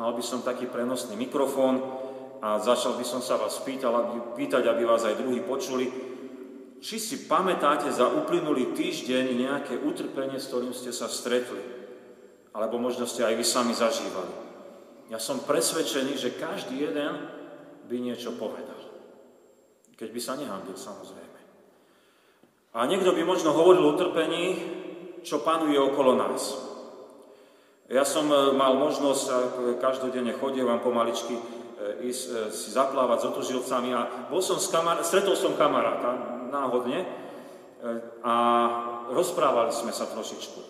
mal 0.00 0.14
by 0.14 0.22
som 0.24 0.40
taký 0.40 0.64
prenosný 0.70 1.18
mikrofón 1.18 1.97
a 2.38 2.62
začal 2.62 2.94
by 2.94 3.04
som 3.06 3.18
sa 3.18 3.34
vás 3.34 3.58
pýtal, 3.66 3.90
aby, 3.94 4.16
pýtať, 4.38 4.62
aby 4.70 4.82
vás 4.86 5.02
aj 5.02 5.18
druhí 5.18 5.42
počuli, 5.42 5.90
či 6.78 6.96
si 7.02 7.26
pamätáte 7.26 7.90
za 7.90 8.06
uplynulý 8.06 8.70
týždeň 8.78 9.34
nejaké 9.34 9.74
utrpenie, 9.82 10.38
s 10.38 10.46
ktorým 10.50 10.70
ste 10.70 10.94
sa 10.94 11.10
stretli. 11.10 11.78
alebo 12.58 12.74
možno 12.74 13.06
ste 13.06 13.22
aj 13.22 13.38
vy 13.38 13.44
sami 13.46 13.70
zažívali. 13.70 14.34
Ja 15.14 15.22
som 15.22 15.46
presvedčený, 15.46 16.18
že 16.18 16.34
každý 16.34 16.90
jeden 16.90 17.14
by 17.86 17.96
niečo 18.02 18.34
povedal. 18.34 18.76
Keď 19.94 20.08
by 20.10 20.20
sa 20.22 20.34
nehambil, 20.34 20.74
samozrejme. 20.74 21.38
A 22.74 22.86
niekto 22.90 23.14
by 23.14 23.22
možno 23.22 23.54
hovoril 23.54 23.94
o 23.94 23.98
trpení, 23.98 24.58
čo 25.22 25.42
panuje 25.42 25.78
okolo 25.78 26.18
nás. 26.18 26.54
Ja 27.88 28.04
som 28.04 28.28
e, 28.28 28.52
mal 28.52 28.76
možnosť, 28.76 29.26
každodenne 29.80 30.36
chodievam 30.36 30.82
pomaličky, 30.84 31.40
ísť 32.02 32.22
e, 32.26 32.32
si 32.50 32.74
zaplávať 32.74 33.18
s 33.22 33.28
otužilcami 33.30 33.90
a 33.94 34.28
bol 34.28 34.42
som 34.42 34.58
s 34.58 34.70
kamar- 34.70 35.02
stretol 35.06 35.38
som 35.38 35.54
kamaráta 35.54 36.42
náhodne 36.50 37.06
a 38.26 38.34
rozprávali 39.14 39.70
sme 39.70 39.94
sa 39.94 40.10
trošičku. 40.10 40.60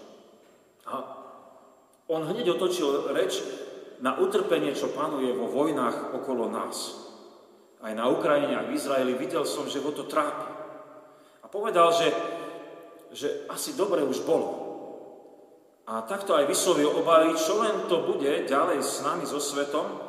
A 0.88 0.94
on 2.08 2.24
hneď 2.24 2.56
otočil 2.56 3.12
reč 3.16 3.40
na 4.04 4.16
utrpenie, 4.20 4.76
čo 4.76 4.92
panuje 4.92 5.32
vo 5.32 5.48
vojnách 5.48 6.16
okolo 6.20 6.48
nás. 6.52 7.08
Aj 7.80 7.92
na 7.94 8.10
Ukrajine, 8.10 8.58
aj 8.58 8.66
v 8.68 8.76
Izraeli 8.76 9.12
videl 9.14 9.46
som, 9.48 9.68
že 9.70 9.80
ho 9.80 9.90
to 9.94 10.04
trápi. 10.04 10.50
A 11.44 11.46
povedal, 11.46 11.88
že, 11.94 12.08
že 13.14 13.28
asi 13.48 13.72
dobre 13.72 14.04
už 14.04 14.24
bolo. 14.26 14.68
A 15.88 16.04
takto 16.04 16.36
aj 16.36 16.44
vyslovil 16.44 16.92
obavy, 16.92 17.32
čo 17.40 17.64
len 17.64 17.88
to 17.88 18.04
bude 18.04 18.44
ďalej 18.44 18.84
s 18.84 19.00
nami, 19.00 19.24
so 19.24 19.40
svetom, 19.40 20.07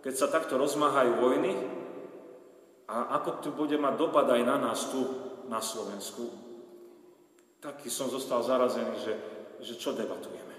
keď 0.00 0.14
sa 0.16 0.32
takto 0.32 0.56
rozmáhajú 0.56 1.12
vojny 1.20 1.52
a 2.88 3.20
ako 3.20 3.30
tu 3.44 3.48
bude 3.52 3.76
mať 3.76 3.94
dopad 4.00 4.26
aj 4.26 4.42
na 4.42 4.56
nás 4.56 4.88
tu, 4.88 5.00
na 5.46 5.60
Slovensku. 5.62 6.26
Taký 7.60 7.92
som 7.92 8.08
zostal 8.08 8.40
zarazený, 8.40 8.96
že, 9.04 9.14
že 9.60 9.74
čo 9.76 9.92
debatujeme. 9.92 10.56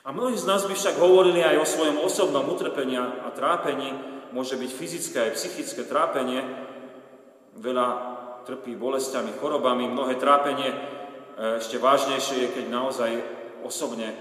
A 0.00 0.16
mnohí 0.16 0.32
z 0.40 0.48
nás 0.48 0.64
by 0.64 0.72
však 0.72 0.96
hovorili 0.96 1.44
aj 1.44 1.60
o 1.60 1.68
svojom 1.68 2.00
osobnom 2.00 2.48
utrpení 2.48 2.96
a 2.96 3.28
trápení, 3.36 3.92
môže 4.32 4.56
byť 4.56 4.70
fyzické 4.72 5.18
aj 5.28 5.36
psychické 5.36 5.84
trápenie, 5.84 6.40
veľa 7.60 7.88
trpí 8.48 8.72
bolestiami, 8.78 9.36
chorobami, 9.36 9.84
mnohé 9.84 10.16
trápenie 10.16 10.72
e, 10.72 10.76
ešte 11.60 11.76
vážnejšie 11.76 12.48
je, 12.48 12.48
keď 12.56 12.66
naozaj 12.72 13.10
osobne 13.60 14.08
e, 14.08 14.16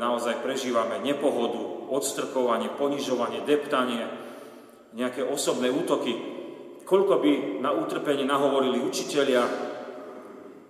naozaj 0.00 0.40
prežívame 0.40 1.04
nepohodu, 1.04 1.60
odstrkovanie, 1.92 2.72
ponižovanie, 2.72 3.44
deptanie, 3.44 4.08
nejaké 4.96 5.20
osobné 5.24 5.68
útoky. 5.68 6.12
Koľko 6.88 7.20
by 7.20 7.32
na 7.60 7.72
utrpenie 7.72 8.24
nahovorili 8.24 8.80
učitelia, 8.80 9.44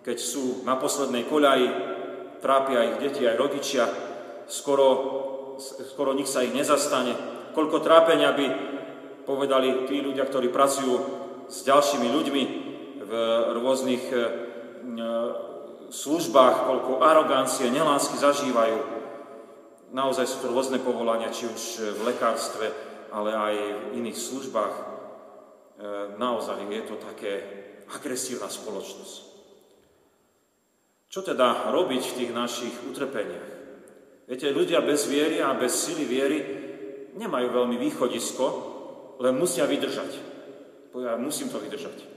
keď 0.03 0.19
sú 0.19 0.67
na 0.67 0.75
poslednej 0.75 1.27
koľaji, 1.31 1.69
trápia 2.43 2.91
ich 2.91 2.97
deti 2.99 3.23
aj 3.23 3.39
rodičia, 3.39 3.85
skoro, 4.51 4.89
skoro 5.63 6.11
nik 6.11 6.27
sa 6.27 6.43
ich 6.43 6.51
nezastane. 6.51 7.15
Koľko 7.55 7.79
trápenia 7.79 8.35
by 8.35 8.47
povedali 9.23 9.87
tí 9.87 10.03
ľudia, 10.03 10.27
ktorí 10.27 10.51
pracujú 10.51 10.95
s 11.47 11.63
ďalšími 11.63 12.09
ľuďmi 12.11 12.43
v 13.07 13.13
rôznych 13.61 14.05
e, 14.11 14.19
službách, 15.93 16.55
koľko 16.67 16.93
arogancie, 17.05 17.69
nelásky 17.69 18.19
zažívajú. 18.19 18.92
Naozaj 19.93 20.25
sú 20.25 20.37
to 20.41 20.57
rôzne 20.57 20.81
povolania, 20.81 21.29
či 21.29 21.45
už 21.45 21.63
v 22.01 22.01
lekárstve, 22.09 22.73
ale 23.13 23.37
aj 23.37 23.55
v 23.61 24.01
iných 24.01 24.17
službách. 24.17 24.75
E, 24.75 24.85
naozaj 26.17 26.65
je 26.65 26.83
to 26.89 26.97
také 26.97 27.33
agresívna 27.93 28.49
spoločnosť. 28.49 29.33
Čo 31.13 31.21
teda 31.21 31.69
robiť 31.69 32.03
v 32.09 32.17
tých 32.25 32.33
našich 32.33 32.73
utrpeniach? 32.89 33.49
Viete, 34.25 34.49
ľudia 34.49 34.81
bez 34.81 35.05
viery 35.13 35.45
a 35.45 35.53
bez 35.53 35.77
sily 35.77 36.09
viery 36.09 36.39
nemajú 37.21 37.53
veľmi 37.53 37.77
východisko, 37.77 38.45
len 39.21 39.37
musia 39.37 39.69
vydržať. 39.69 40.33
Ja 40.97 41.21
musím 41.21 41.53
to 41.53 41.61
vydržať. 41.61 42.09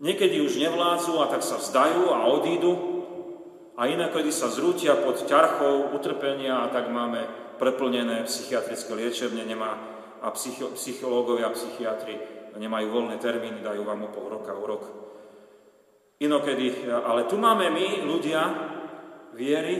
Niekedy 0.00 0.40
už 0.40 0.56
nevládzu 0.56 1.20
a 1.20 1.28
tak 1.28 1.44
sa 1.44 1.60
vzdajú 1.60 2.08
a 2.16 2.24
odídu 2.32 2.93
a 3.74 3.90
inakedy 3.90 4.30
sa 4.30 4.46
zrútia 4.50 4.94
pod 4.94 5.26
ťarchou 5.26 5.94
utrpenia 5.94 6.62
a 6.62 6.70
tak 6.70 6.90
máme 6.90 7.26
preplnené 7.58 8.22
psychiatrické 8.26 8.94
liečebne 8.94 9.42
nemá, 9.42 9.94
a 10.24 10.32
psycho, 10.32 10.72
psychológovia 10.72 11.52
a 11.52 11.56
psychiatri 11.56 12.16
nemajú 12.56 12.86
voľné 12.88 13.20
termíny, 13.20 13.60
dajú 13.60 13.84
vám 13.84 14.08
o 14.08 14.12
pol 14.14 14.32
roka, 14.32 14.56
o 14.56 14.64
rok. 14.64 14.84
Inokedy, 16.22 16.88
ale 16.88 17.28
tu 17.28 17.36
máme 17.36 17.68
my, 17.68 18.08
ľudia, 18.08 18.40
viery, 19.36 19.76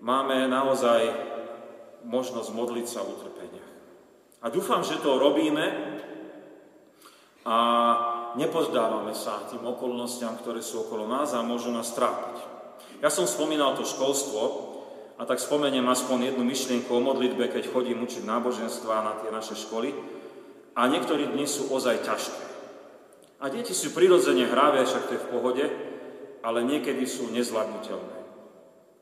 máme 0.00 0.48
naozaj 0.48 1.00
možnosť 2.08 2.50
modliť 2.50 2.86
sa 2.88 3.04
v 3.04 3.12
utrpeniach. 3.14 3.70
A 4.44 4.46
dúfam, 4.50 4.82
že 4.82 4.98
to 5.00 5.20
robíme 5.20 5.64
a 7.44 7.56
nepozdávame 8.34 9.12
sa 9.12 9.44
tým 9.48 9.62
okolnostiam, 9.62 10.36
ktoré 10.40 10.64
sú 10.64 10.88
okolo 10.88 11.04
nás 11.06 11.36
a 11.36 11.44
môžu 11.44 11.70
nás 11.70 11.92
trápiť. 11.92 12.63
Ja 13.04 13.12
som 13.12 13.28
spomínal 13.28 13.76
to 13.76 13.84
školstvo 13.84 14.42
a 15.20 15.28
tak 15.28 15.36
spomeniem 15.36 15.84
aspoň 15.84 16.32
jednu 16.32 16.42
myšlienku 16.48 16.88
o 16.88 17.04
modlitbe, 17.04 17.52
keď 17.52 17.68
chodím 17.68 18.00
učiť 18.00 18.24
náboženstva 18.24 19.04
na 19.04 19.12
tie 19.20 19.28
naše 19.28 19.60
školy. 19.60 19.92
A 20.72 20.88
niektorí 20.88 21.28
dni 21.28 21.44
sú 21.44 21.68
ozaj 21.68 22.00
ťažké. 22.00 22.44
A 23.44 23.52
deti 23.52 23.76
sú 23.76 23.92
prirodzene 23.92 24.48
hravé, 24.48 24.88
však 24.88 25.04
to 25.04 25.14
je 25.14 25.20
v 25.20 25.30
pohode, 25.36 25.64
ale 26.40 26.64
niekedy 26.64 27.04
sú 27.04 27.28
nezvládnutelné 27.28 28.24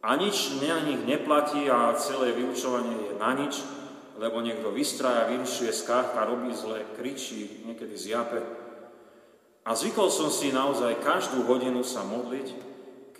a 0.03 0.19
nič 0.19 0.59
na 0.59 0.83
nich 0.83 0.99
neplatí 1.07 1.71
a 1.71 1.95
celé 1.95 2.35
vyučovanie 2.35 3.07
je 3.07 3.13
na 3.23 3.39
nič, 3.39 3.63
lebo 4.19 4.43
niekto 4.43 4.75
vystraja, 4.75 5.31
vyrušuje, 5.31 5.71
skáka, 5.71 6.27
robí 6.27 6.51
zle, 6.59 6.83
kričí, 6.99 7.63
niekedy 7.63 7.95
zjape. 7.95 8.43
A 9.63 9.79
zvykol 9.79 10.11
som 10.11 10.27
si 10.27 10.51
naozaj 10.51 10.99
každú 11.07 11.47
hodinu 11.47 11.87
sa 11.87 12.03
modliť, 12.03 12.72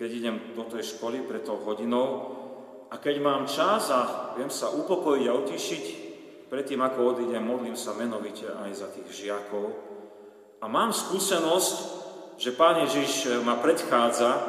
keď 0.03 0.11
idem 0.19 0.35
do 0.51 0.67
tej 0.67 0.83
školy 0.83 1.23
pred 1.23 1.47
tou 1.47 1.63
hodinou 1.63 2.35
a 2.91 2.99
keď 2.99 3.23
mám 3.23 3.47
čas 3.47 3.87
a 3.87 4.35
viem 4.35 4.51
sa 4.51 4.67
upokojiť 4.67 5.25
a 5.31 5.39
utišiť, 5.39 5.83
predtým 6.51 6.83
ako 6.83 7.15
odídem, 7.15 7.39
modlím 7.39 7.79
sa 7.79 7.95
menovite 7.95 8.43
aj 8.51 8.83
za 8.83 8.91
tých 8.91 9.07
žiakov. 9.15 9.71
A 10.59 10.67
mám 10.67 10.91
skúsenosť, 10.91 11.75
že 12.35 12.51
Pán 12.51 12.83
Ježiš 12.83 13.31
ma 13.47 13.55
predchádza 13.55 14.43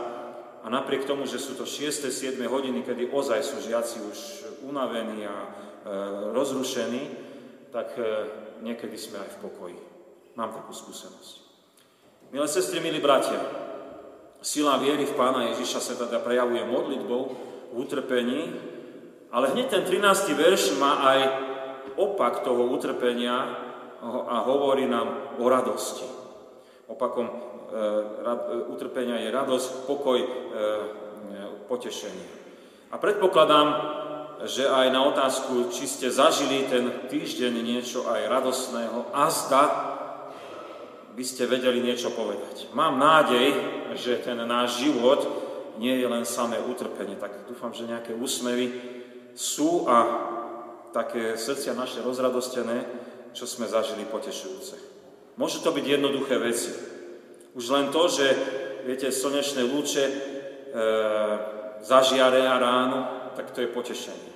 a 0.59 0.67
napriek 0.67 1.07
tomu, 1.07 1.23
že 1.23 1.39
sú 1.39 1.55
to 1.55 1.63
6. 1.63 2.11
7. 2.11 2.35
hodiny, 2.51 2.83
kedy 2.83 3.15
ozaj 3.15 3.47
sú 3.47 3.63
žiaci 3.63 4.03
už 4.11 4.19
unavení 4.67 5.23
a 5.23 5.39
e, 5.39 5.49
rozrušení, 6.35 7.05
tak 7.71 7.95
e, 7.95 8.03
niekedy 8.59 8.99
sme 8.99 9.23
aj 9.23 9.39
v 9.39 9.41
pokoji. 9.47 9.79
Mám 10.35 10.51
takú 10.51 10.75
skúsenosť. 10.75 11.47
Milé 12.35 12.51
sestry, 12.51 12.83
milí 12.83 12.99
bratia, 12.99 13.64
sila 14.45 14.77
viery 14.77 15.09
v 15.09 15.17
Pána 15.17 15.49
Ježiša 15.57 15.81
sa 15.81 15.95
teda 15.97 16.21
prejavuje 16.21 16.61
modlitbou 16.69 17.23
v 17.73 17.77
utrpení, 17.81 18.53
ale 19.33 19.57
hneď 19.57 19.67
ten 19.73 19.83
13. 19.89 20.37
verš 20.37 20.77
má 20.77 21.01
aj 21.09 21.21
opak 21.97 22.45
toho 22.45 22.69
utrpenia 22.69 23.65
a 24.05 24.45
hovorí 24.45 24.85
nám 24.85 25.41
o 25.41 25.49
radosti. 25.49 26.05
Opakom 26.85 27.55
E, 27.75 27.77
e, 27.77 28.71
utrpenia 28.71 29.19
je 29.19 29.35
radosť, 29.35 29.91
pokoj, 29.91 30.19
e, 30.23 30.29
potešenie. 31.67 32.29
A 32.95 33.01
predpokladám, 33.03 33.69
že 34.47 34.71
aj 34.71 34.95
na 34.95 35.03
otázku, 35.11 35.75
či 35.75 35.91
ste 35.91 36.07
zažili 36.07 36.71
ten 36.71 37.11
týždeň 37.11 37.51
niečo 37.51 38.07
aj 38.07 38.31
radosného, 38.31 39.11
a 39.11 39.27
zda 39.27 39.63
by 41.15 41.25
ste 41.25 41.47
vedeli 41.47 41.79
niečo 41.79 42.11
povedať. 42.11 42.75
Mám 42.75 42.99
nádej, 42.99 43.55
že 43.95 44.19
ten 44.19 44.39
náš 44.43 44.83
život 44.83 45.23
nie 45.79 45.95
je 45.95 46.07
len 46.07 46.27
samé 46.27 46.59
utrpenie, 46.59 47.15
tak 47.19 47.47
dúfam, 47.47 47.71
že 47.71 47.87
nejaké 47.87 48.15
úsmevy 48.15 48.71
sú 49.35 49.87
a 49.91 49.97
také 50.95 51.35
srdcia 51.35 51.75
naše 51.75 52.03
rozradostené, 52.03 52.87
čo 53.35 53.47
sme 53.47 53.67
zažili 53.67 54.07
potešujúce. 54.07 54.79
Môžu 55.35 55.59
to 55.63 55.75
byť 55.75 55.87
jednoduché 55.87 56.39
veci. 56.39 56.71
Už 57.59 57.67
len 57.75 57.91
to, 57.91 58.07
že, 58.07 58.27
viete, 58.87 59.11
slnečné 59.11 59.67
lúče 59.67 60.05
e, 60.07 60.15
zažiaria 61.83 62.55
ráno, 62.55 63.31
tak 63.35 63.51
to 63.51 63.67
je 63.67 63.75
potešenie. 63.75 64.31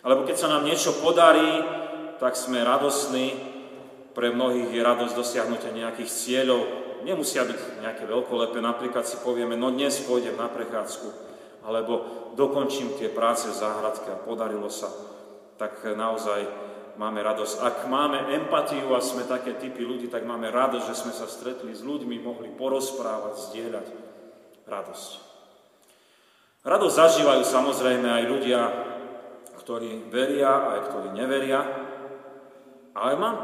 Alebo 0.00 0.24
keď 0.24 0.36
sa 0.40 0.48
nám 0.48 0.64
niečo 0.64 0.96
podarí, 1.04 1.60
tak 2.16 2.32
sme 2.40 2.64
radosní, 2.64 3.51
pre 4.12 4.32
mnohých 4.32 4.72
je 4.72 4.80
radosť 4.84 5.14
dosiahnutia 5.16 5.72
nejakých 5.72 6.10
cieľov. 6.10 6.60
Nemusia 7.02 7.42
byť 7.42 7.82
nejaké 7.82 8.04
veľkolepé, 8.06 8.62
napríklad 8.62 9.02
si 9.02 9.18
povieme, 9.20 9.58
no 9.58 9.74
dnes 9.74 9.98
pôjdem 10.06 10.38
na 10.38 10.46
prechádzku, 10.46 11.08
alebo 11.66 11.92
dokončím 12.38 12.94
tie 12.94 13.10
práce 13.10 13.50
v 13.50 13.58
záhradke 13.58 14.06
a 14.12 14.22
podarilo 14.22 14.70
sa, 14.70 14.86
tak 15.58 15.82
naozaj 15.82 16.46
máme 16.94 17.18
radosť. 17.24 17.54
Ak 17.58 17.76
máme 17.90 18.30
empatiu 18.36 18.92
a 18.94 19.02
sme 19.02 19.26
také 19.26 19.58
typy 19.58 19.82
ľudí, 19.82 20.06
tak 20.06 20.22
máme 20.22 20.52
radosť, 20.52 20.86
že 20.86 21.00
sme 21.02 21.12
sa 21.16 21.26
stretli 21.26 21.74
s 21.74 21.82
ľuďmi, 21.82 22.22
mohli 22.22 22.54
porozprávať, 22.54 23.50
zdieľať 23.50 23.86
radosť. 24.68 25.10
Radosť 26.62 26.94
zažívajú 26.94 27.42
samozrejme 27.42 28.06
aj 28.06 28.24
ľudia, 28.30 28.60
ktorí 29.58 30.06
veria, 30.06 30.78
aj 30.78 30.80
ktorí 30.90 31.08
neveria. 31.10 31.60
Ale 32.94 33.18
mám 33.18 33.36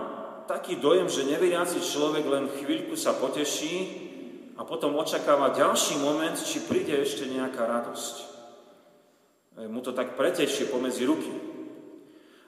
taký 0.48 0.80
dojem, 0.80 1.12
že 1.12 1.28
neveriaci 1.28 1.84
človek 1.84 2.24
len 2.24 2.48
chvíľku 2.48 2.96
sa 2.96 3.12
poteší 3.12 4.08
a 4.56 4.64
potom 4.64 4.96
očakáva 4.96 5.52
ďalší 5.52 6.00
moment, 6.00 6.34
či 6.40 6.64
príde 6.64 6.96
ešte 6.96 7.28
nejaká 7.28 7.68
radosť. 7.68 8.14
E, 9.60 9.68
mu 9.68 9.84
to 9.84 9.92
tak 9.92 10.16
pretečie 10.16 10.72
pomedzi 10.72 11.04
ruky. 11.04 11.30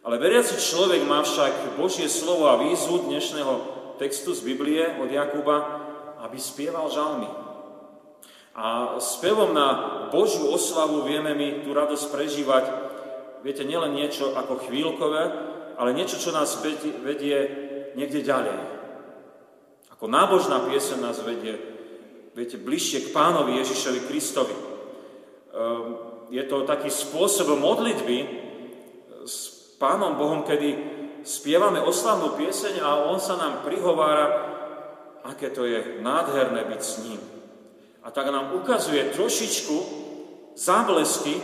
Ale 0.00 0.16
veriaci 0.16 0.56
človek 0.56 1.04
má 1.04 1.20
však 1.20 1.76
Božie 1.76 2.08
slovo 2.08 2.48
a 2.48 2.56
výzvu 2.56 3.04
dnešného 3.04 3.54
textu 4.00 4.32
z 4.32 4.48
Biblie 4.48 4.80
od 4.96 5.12
Jakuba, 5.12 5.84
aby 6.24 6.40
spieval 6.40 6.88
žalmy. 6.88 7.28
A 8.56 8.96
spevom 8.96 9.52
na 9.52 9.68
Božiu 10.08 10.48
oslavu 10.48 11.04
vieme 11.04 11.36
my 11.36 11.62
tú 11.62 11.76
radosť 11.76 12.06
prežívať, 12.08 12.64
viete, 13.44 13.62
nielen 13.62 13.92
niečo 13.92 14.32
ako 14.32 14.64
chvíľkové, 14.64 15.22
ale 15.76 15.96
niečo, 15.96 16.16
čo 16.16 16.32
nás 16.32 16.64
vedie 17.04 17.69
niekde 17.94 18.22
ďalej. 18.22 18.56
Ako 19.94 20.08
nábožná 20.08 20.64
piesen 20.64 21.04
nás 21.04 21.20
vedie, 21.20 21.58
viete, 22.32 22.56
bližšie 22.56 23.10
k 23.10 23.12
pánovi 23.12 23.60
Ježišovi 23.60 24.00
Kristovi. 24.08 24.56
Ehm, 24.56 25.86
je 26.30 26.42
to 26.46 26.64
taký 26.64 26.88
spôsob 26.88 27.52
modlitby 27.58 28.18
s 29.26 29.50
pánom 29.76 30.14
Bohom, 30.14 30.46
kedy 30.46 30.78
spievame 31.26 31.82
oslavnú 31.82 32.38
pieseň 32.38 32.80
a 32.80 33.10
on 33.10 33.20
sa 33.20 33.36
nám 33.36 33.66
prihovára, 33.66 34.26
aké 35.26 35.52
to 35.52 35.68
je 35.68 36.00
nádherné 36.00 36.64
byť 36.64 36.80
s 36.80 36.94
ním. 37.04 37.20
A 38.00 38.08
tak 38.08 38.32
nám 38.32 38.56
ukazuje 38.56 39.12
trošičku 39.12 39.76
záblesky 40.56 41.36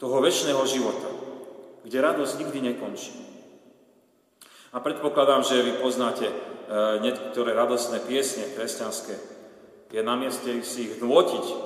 toho 0.00 0.16
väčšného 0.24 0.62
života, 0.64 1.10
kde 1.84 1.98
radosť 2.00 2.34
nikdy 2.40 2.58
nekončí. 2.72 3.25
A 4.76 4.80
predpokladám, 4.84 5.40
že 5.40 5.64
vy 5.64 5.80
poznáte 5.80 6.28
e, 6.28 6.34
niektoré 7.00 7.56
radostné 7.56 7.96
piesne 8.04 8.44
kresťanské. 8.52 9.16
Je 9.88 10.04
na 10.04 10.20
mieste 10.20 10.52
si 10.68 10.92
ich 10.92 11.00
dôtiť. 11.00 11.44
E, 11.48 11.56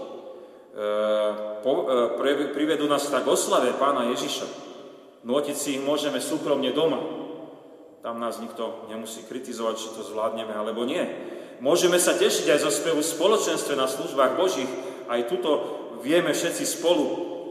e, 1.59 2.47
privedú 2.55 2.87
nás 2.87 3.11
tak 3.11 3.27
oslave 3.27 3.75
pána 3.75 4.15
Ježiša. 4.15 4.47
Nôtiť 5.27 5.57
si 5.59 5.69
ich 5.75 5.83
môžeme 5.83 6.23
súkromne 6.23 6.71
doma. 6.71 7.03
Tam 8.07 8.23
nás 8.23 8.39
nikto 8.39 8.87
nemusí 8.87 9.27
kritizovať, 9.27 9.75
či 9.75 9.89
to 9.91 10.07
zvládneme 10.07 10.55
alebo 10.55 10.87
nie. 10.87 11.03
Môžeme 11.59 11.99
sa 11.99 12.15
tešiť 12.15 12.47
aj 12.47 12.63
zo 12.63 12.71
spevu 12.71 13.03
spoločenstve 13.03 13.75
na 13.75 13.91
službách 13.91 14.39
Božích. 14.39 14.71
Aj 15.11 15.19
tuto 15.27 15.51
vieme 16.07 16.31
všetci 16.31 16.63
spolu 16.63 17.05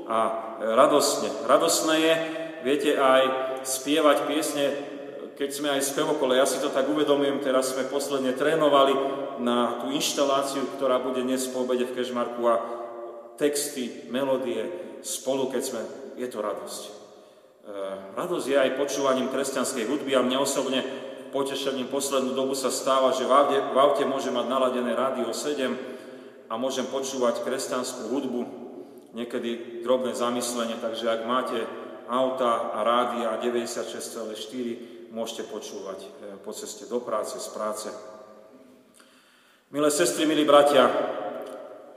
a 0.07 0.55
radosne. 0.63 1.27
Radosné 1.43 1.95
je, 1.99 2.13
viete, 2.63 2.95
aj 2.95 3.23
spievať 3.67 4.23
piesne, 4.23 4.65
keď 5.39 5.49
sme 5.55 5.71
aj 5.71 5.95
spevokole. 5.95 6.35
Ja 6.35 6.43
si 6.43 6.59
to 6.59 6.67
tak 6.67 6.91
uvedomujem, 6.91 7.39
teraz 7.39 7.71
sme 7.71 7.87
posledne 7.87 8.35
trénovali 8.35 8.91
na 9.39 9.79
tú 9.79 9.87
inštaláciu, 9.95 10.67
ktorá 10.75 10.99
bude 10.99 11.23
dnes 11.23 11.47
po 11.47 11.63
obede 11.63 11.87
v 11.87 11.95
Kežmarku 11.95 12.43
a 12.43 12.55
texty, 13.39 14.03
melódie 14.11 14.67
spolu, 14.99 15.47
keď 15.47 15.63
sme, 15.63 15.81
je 16.19 16.27
to 16.27 16.43
radosť. 16.43 16.81
E, 16.83 16.91
radosť 18.19 18.45
je 18.51 18.57
aj 18.59 18.75
počúvaním 18.75 19.31
kresťanskej 19.31 19.87
hudby 19.87 20.11
a 20.19 20.27
mne 20.27 20.43
osobne 20.43 20.83
potešením 21.31 21.87
poslednú 21.87 22.35
dobu 22.35 22.51
sa 22.51 22.67
stáva, 22.67 23.15
že 23.15 23.23
v 23.23 23.31
aute, 23.31 23.57
v 23.63 23.77
aute 23.79 24.03
môžem 24.03 24.35
mať 24.35 24.51
naladené 24.51 24.91
rádio 24.91 25.31
7 25.31 26.51
a 26.51 26.53
môžem 26.59 26.83
počúvať 26.91 27.47
kresťanskú 27.47 28.11
hudbu, 28.11 28.41
niekedy 29.15 29.79
drobné 29.87 30.11
zamyslenie, 30.19 30.75
takže 30.83 31.07
ak 31.07 31.21
máte 31.23 31.63
auta 32.11 32.75
a 32.75 32.83
rádia 32.83 33.39
96,4, 33.39 34.98
môžete 35.09 35.49
počúvať 35.49 35.99
e, 36.01 36.09
po 36.41 36.53
ceste 36.53 36.85
do 36.85 37.01
práce, 37.01 37.37
z 37.37 37.49
práce. 37.53 37.89
Milé 39.69 39.89
sestry, 39.93 40.25
milí 40.25 40.45
bratia, 40.45 40.89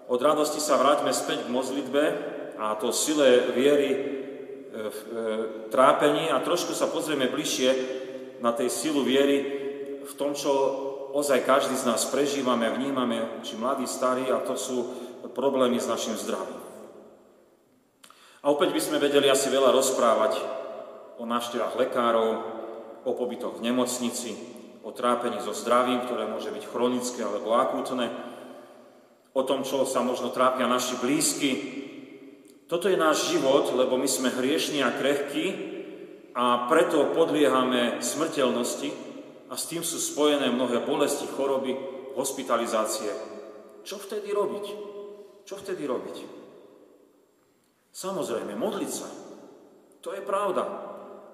od 0.08 0.20
radosti 0.20 0.60
sa 0.60 0.76
vráťme 0.76 1.12
späť 1.12 1.48
k 1.48 1.52
modlitbe 1.52 2.02
a 2.60 2.76
to 2.76 2.92
sile 2.92 3.52
viery 3.56 3.90
e, 3.92 3.98
v 4.88 4.98
e, 4.98 5.16
trápení 5.72 6.28
a 6.32 6.44
trošku 6.44 6.76
sa 6.76 6.88
pozrieme 6.88 7.32
bližšie 7.32 7.70
na 8.44 8.52
tej 8.52 8.68
silu 8.68 9.04
viery 9.04 9.38
v 10.02 10.12
tom, 10.18 10.34
čo 10.34 10.50
ozaj 11.12 11.44
každý 11.44 11.76
z 11.76 11.86
nás 11.86 12.08
prežívame, 12.08 12.72
vnímame, 12.72 13.44
či 13.44 13.54
mladí, 13.54 13.84
starí, 13.86 14.32
a 14.32 14.40
to 14.42 14.56
sú 14.56 14.76
problémy 15.30 15.78
s 15.78 15.86
našim 15.86 16.16
zdravím. 16.18 16.60
A 18.42 18.50
opäť 18.50 18.74
by 18.74 18.80
sme 18.82 18.98
vedeli 18.98 19.30
asi 19.30 19.46
veľa 19.52 19.70
rozprávať 19.70 20.32
o 21.22 21.24
návštevách 21.24 21.78
lekárov, 21.78 22.28
o 23.02 23.12
pobytoch 23.14 23.58
v 23.58 23.70
nemocnici, 23.70 24.34
o 24.82 24.90
trápení 24.90 25.38
so 25.42 25.54
zdravím, 25.54 26.02
ktoré 26.06 26.26
môže 26.26 26.50
byť 26.50 26.64
chronické 26.66 27.22
alebo 27.22 27.54
akútne, 27.54 28.10
o 29.32 29.42
tom, 29.46 29.64
čo 29.64 29.88
sa 29.88 30.04
možno 30.04 30.34
trápia 30.34 30.68
naši 30.68 30.98
blízky. 31.00 31.50
Toto 32.68 32.88
je 32.88 32.96
náš 32.96 33.32
život, 33.32 33.72
lebo 33.72 33.96
my 33.96 34.08
sme 34.08 34.32
hriešní 34.32 34.80
a 34.84 34.92
krehkí 34.92 35.46
a 36.32 36.68
preto 36.68 37.12
podliehame 37.12 38.00
smrteľnosti 38.00 38.90
a 39.52 39.54
s 39.56 39.68
tým 39.68 39.84
sú 39.84 40.00
spojené 40.00 40.48
mnohé 40.48 40.80
bolesti, 40.84 41.28
choroby, 41.28 41.76
hospitalizácie. 42.16 43.12
Čo 43.84 44.00
vtedy 44.00 44.32
robiť? 44.32 44.66
Čo 45.44 45.54
vtedy 45.60 45.84
robiť? 45.84 46.16
Samozrejme, 47.92 48.56
modliť 48.56 48.90
sa. 48.90 49.08
To 50.00 50.16
je 50.16 50.22
pravda. 50.24 50.81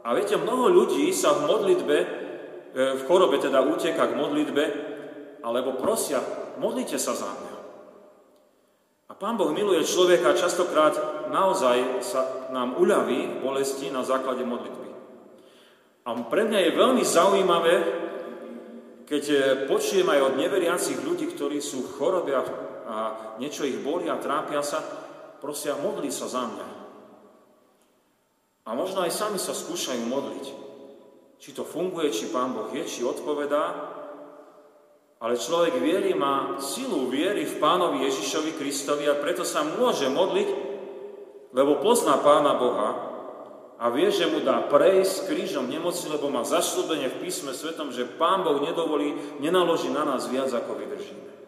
A 0.08 0.16
viete, 0.16 0.40
mnoho 0.40 0.72
ľudí 0.72 1.12
sa 1.12 1.36
v 1.36 1.52
modlitbe, 1.52 1.96
e, 2.00 2.06
v 2.96 3.02
chorobe 3.04 3.36
teda 3.36 3.60
uteka 3.60 4.08
k 4.08 4.16
modlitbe, 4.16 4.64
alebo 5.44 5.76
prosia, 5.76 6.24
modlite 6.56 6.96
sa 6.96 7.12
za 7.12 7.28
mňa. 7.28 7.54
A 9.08 9.12
Pán 9.12 9.36
Boh 9.36 9.52
miluje 9.52 9.84
človeka, 9.84 10.32
častokrát 10.32 11.28
naozaj 11.28 12.00
sa 12.00 12.48
nám 12.48 12.80
uľaví 12.80 13.44
bolesti 13.44 13.92
na 13.92 14.00
základe 14.00 14.48
modlitby. 14.48 14.88
A 16.08 16.16
pre 16.24 16.48
mňa 16.48 16.60
je 16.64 16.78
veľmi 16.80 17.04
zaujímavé, 17.04 17.74
keď 19.04 19.24
eh, 19.28 19.40
počujem 19.68 20.08
aj 20.08 20.20
od 20.24 20.34
neveriacich 20.40 21.04
ľudí, 21.04 21.28
ktorí 21.36 21.60
sú 21.60 21.84
v 21.84 21.94
chorobe 22.00 22.32
a 22.88 23.36
niečo 23.36 23.68
ich 23.68 23.84
boli 23.84 24.08
a 24.08 24.16
trápia 24.16 24.64
sa, 24.64 24.80
prosia, 25.36 25.76
modli 25.76 26.08
sa 26.08 26.24
za 26.24 26.48
mňa. 26.48 26.77
A 28.68 28.76
možno 28.76 29.00
aj 29.00 29.16
sami 29.16 29.40
sa 29.40 29.56
skúšajú 29.56 30.04
modliť. 30.04 30.46
Či 31.40 31.56
to 31.56 31.64
funguje, 31.64 32.12
či 32.12 32.28
Pán 32.28 32.52
Boh 32.52 32.68
je, 32.68 32.84
či 32.84 33.00
odpovedá, 33.00 33.96
ale 35.18 35.34
človek 35.40 35.80
viery 35.80 36.12
má 36.14 36.60
silu 36.62 37.10
viery 37.10 37.42
v 37.48 37.58
Pánovi 37.58 38.06
Ježišovi 38.06 38.54
Kristovi 38.54 39.08
a 39.10 39.18
preto 39.18 39.42
sa 39.42 39.66
môže 39.66 40.06
modliť, 40.06 40.48
lebo 41.56 41.80
pozná 41.82 42.20
Pána 42.20 42.54
Boha 42.54 42.90
a 43.78 43.90
vie, 43.94 44.10
že 44.10 44.30
mu 44.30 44.42
dá 44.42 44.66
prejsť 44.66 45.30
krížom 45.30 45.70
nemoci, 45.70 46.10
lebo 46.10 46.30
má 46.30 46.42
zaslúbenie 46.42 47.10
v 47.10 47.24
písme 47.24 47.54
svetom, 47.54 47.90
že 47.94 48.06
Pán 48.18 48.46
Boh 48.46 48.62
nedovolí, 48.62 49.14
nenaloží 49.42 49.90
na 49.90 50.06
nás 50.06 50.26
viac, 50.30 50.50
ako 50.50 50.74
vydržíme. 50.76 51.47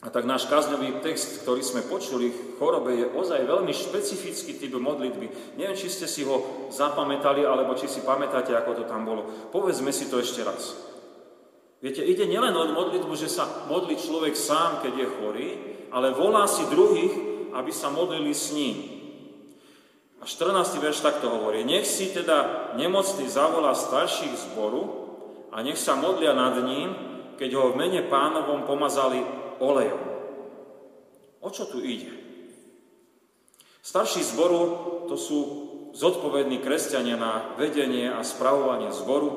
A 0.00 0.08
tak 0.08 0.24
náš 0.24 0.48
kázňový 0.48 1.04
text, 1.04 1.44
ktorý 1.44 1.60
sme 1.60 1.84
počuli 1.84 2.32
v 2.32 2.56
chorobe, 2.56 2.96
je 2.96 3.12
ozaj 3.12 3.44
veľmi 3.44 3.68
špecifický 3.68 4.56
typ 4.56 4.72
modlitby. 4.72 5.60
Neviem, 5.60 5.76
či 5.76 5.92
ste 5.92 6.08
si 6.08 6.24
ho 6.24 6.68
zapamätali, 6.72 7.44
alebo 7.44 7.76
či 7.76 7.84
si 7.84 8.00
pamätáte, 8.00 8.56
ako 8.56 8.80
to 8.80 8.84
tam 8.88 9.04
bolo. 9.04 9.28
Povedzme 9.52 9.92
si 9.92 10.08
to 10.08 10.16
ešte 10.16 10.40
raz. 10.40 10.72
Viete, 11.84 12.00
ide 12.00 12.24
nielen 12.24 12.56
o 12.56 12.64
modlitbu, 12.72 13.12
že 13.12 13.28
sa 13.28 13.68
modlí 13.68 14.00
človek 14.00 14.32
sám, 14.32 14.80
keď 14.80 14.92
je 15.04 15.12
chorý, 15.20 15.48
ale 15.92 16.16
volá 16.16 16.48
si 16.48 16.64
druhých, 16.72 17.12
aby 17.52 17.68
sa 17.68 17.92
modlili 17.92 18.32
s 18.32 18.56
ním. 18.56 19.00
A 20.20 20.24
14. 20.24 20.80
verš 20.80 21.00
takto 21.00 21.28
hovorí. 21.28 21.64
Nech 21.64 21.84
si 21.84 22.12
teda 22.12 22.72
nemocný 22.76 23.28
zavolá 23.28 23.72
starších 23.76 24.48
zboru 24.48 25.12
a 25.52 25.60
nech 25.60 25.80
sa 25.80 25.96
modlia 25.96 26.36
nad 26.36 26.56
ním, 26.60 26.92
keď 27.40 27.50
ho 27.56 27.72
v 27.72 27.80
mene 27.80 28.04
pánovom 28.08 28.68
pomazali 28.68 29.39
olejom. 29.60 30.02
O 31.40 31.48
čo 31.52 31.68
tu 31.68 31.80
ide? 31.80 32.10
Starší 33.80 34.20
zboru 34.24 34.60
to 35.08 35.16
sú 35.16 35.38
zodpovední 35.96 36.60
kresťania 36.60 37.16
na 37.16 37.32
vedenie 37.56 38.08
a 38.12 38.20
spravovanie 38.24 38.92
zboru, 38.92 39.28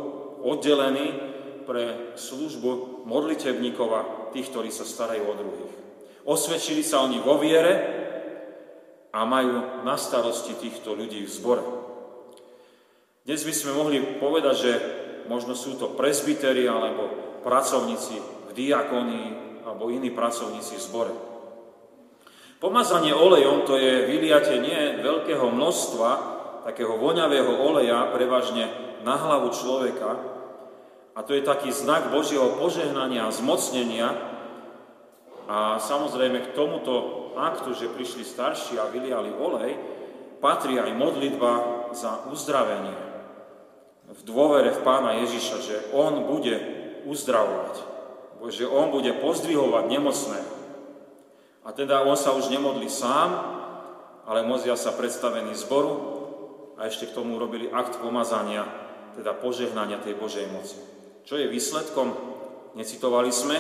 oddelení 0.44 1.16
pre 1.64 2.16
službu 2.20 3.04
modlitebníkov 3.08 3.88
a 3.94 4.02
tých, 4.36 4.52
ktorí 4.52 4.68
sa 4.68 4.84
starajú 4.84 5.24
o 5.24 5.38
druhých. 5.40 5.74
Osvedčili 6.28 6.84
sa 6.84 7.04
oni 7.04 7.24
vo 7.24 7.40
viere, 7.40 8.04
a 9.14 9.30
majú 9.30 9.86
na 9.86 9.94
starosti 9.94 10.58
týchto 10.58 10.98
ľudí 10.98 11.22
v 11.22 11.30
zbore. 11.30 11.64
Dnes 13.24 13.46
by 13.46 13.54
sme 13.54 13.78
mohli 13.78 13.98
povedať, 14.18 14.56
že 14.58 14.74
možno 15.30 15.54
sú 15.54 15.78
to 15.78 15.94
presbyteri 15.94 16.66
alebo 16.66 17.14
pracovníci 17.46 18.16
v 18.50 18.52
diakonii 18.58 19.53
alebo 19.64 19.90
iní 19.90 20.12
pracovníci 20.12 20.78
v 20.78 20.86
zbore. 20.86 21.14
Pomazanie 22.64 23.12
olejom 23.12 23.68
to 23.68 23.76
je 23.76 24.08
vyliate 24.08 24.56
nie 24.64 25.04
veľkého 25.04 25.52
množstva, 25.52 26.10
takého 26.64 26.96
voňavého 26.96 27.60
oleja, 27.60 28.08
prevažne 28.16 28.72
na 29.04 29.20
hlavu 29.20 29.52
človeka. 29.52 30.16
A 31.14 31.20
to 31.28 31.36
je 31.36 31.44
taký 31.44 31.76
znak 31.76 32.08
Božieho 32.08 32.56
požehnania 32.56 33.28
a 33.28 33.36
zmocnenia. 33.36 34.16
A 35.52 35.76
samozrejme 35.76 36.40
k 36.40 36.56
tomuto 36.56 37.36
aktu, 37.36 37.76
že 37.76 37.92
prišli 37.92 38.24
starší 38.24 38.80
a 38.80 38.88
vyliali 38.88 39.36
olej, 39.36 39.76
patrí 40.40 40.80
aj 40.80 40.96
modlitba 40.96 41.52
za 41.92 42.32
uzdravenie. 42.32 42.96
V 44.08 44.22
dôvere 44.24 44.72
v 44.72 44.84
Pána 44.88 45.20
Ježiša, 45.20 45.58
že 45.60 45.76
On 45.92 46.32
bude 46.32 46.56
uzdravovať, 47.04 47.93
že 48.52 48.68
On 48.68 48.92
bude 48.92 49.12
pozdvihovať 49.24 49.84
nemocného. 49.88 50.54
A 51.64 51.72
teda 51.72 52.04
on 52.04 52.20
sa 52.20 52.36
už 52.36 52.52
nemodlí 52.52 52.92
sám, 52.92 53.30
ale 54.28 54.44
mozia 54.44 54.76
sa 54.76 54.92
predstavení 54.92 55.56
zboru 55.56 55.94
a 56.76 56.88
ešte 56.88 57.08
k 57.08 57.16
tomu 57.16 57.40
robili 57.40 57.72
akt 57.72 58.04
pomazania, 58.04 58.68
teda 59.16 59.32
požehnania 59.32 60.04
tej 60.04 60.20
Božej 60.20 60.48
moci. 60.52 60.76
Čo 61.24 61.40
je 61.40 61.48
výsledkom? 61.48 62.12
Necitovali 62.76 63.32
sme, 63.32 63.56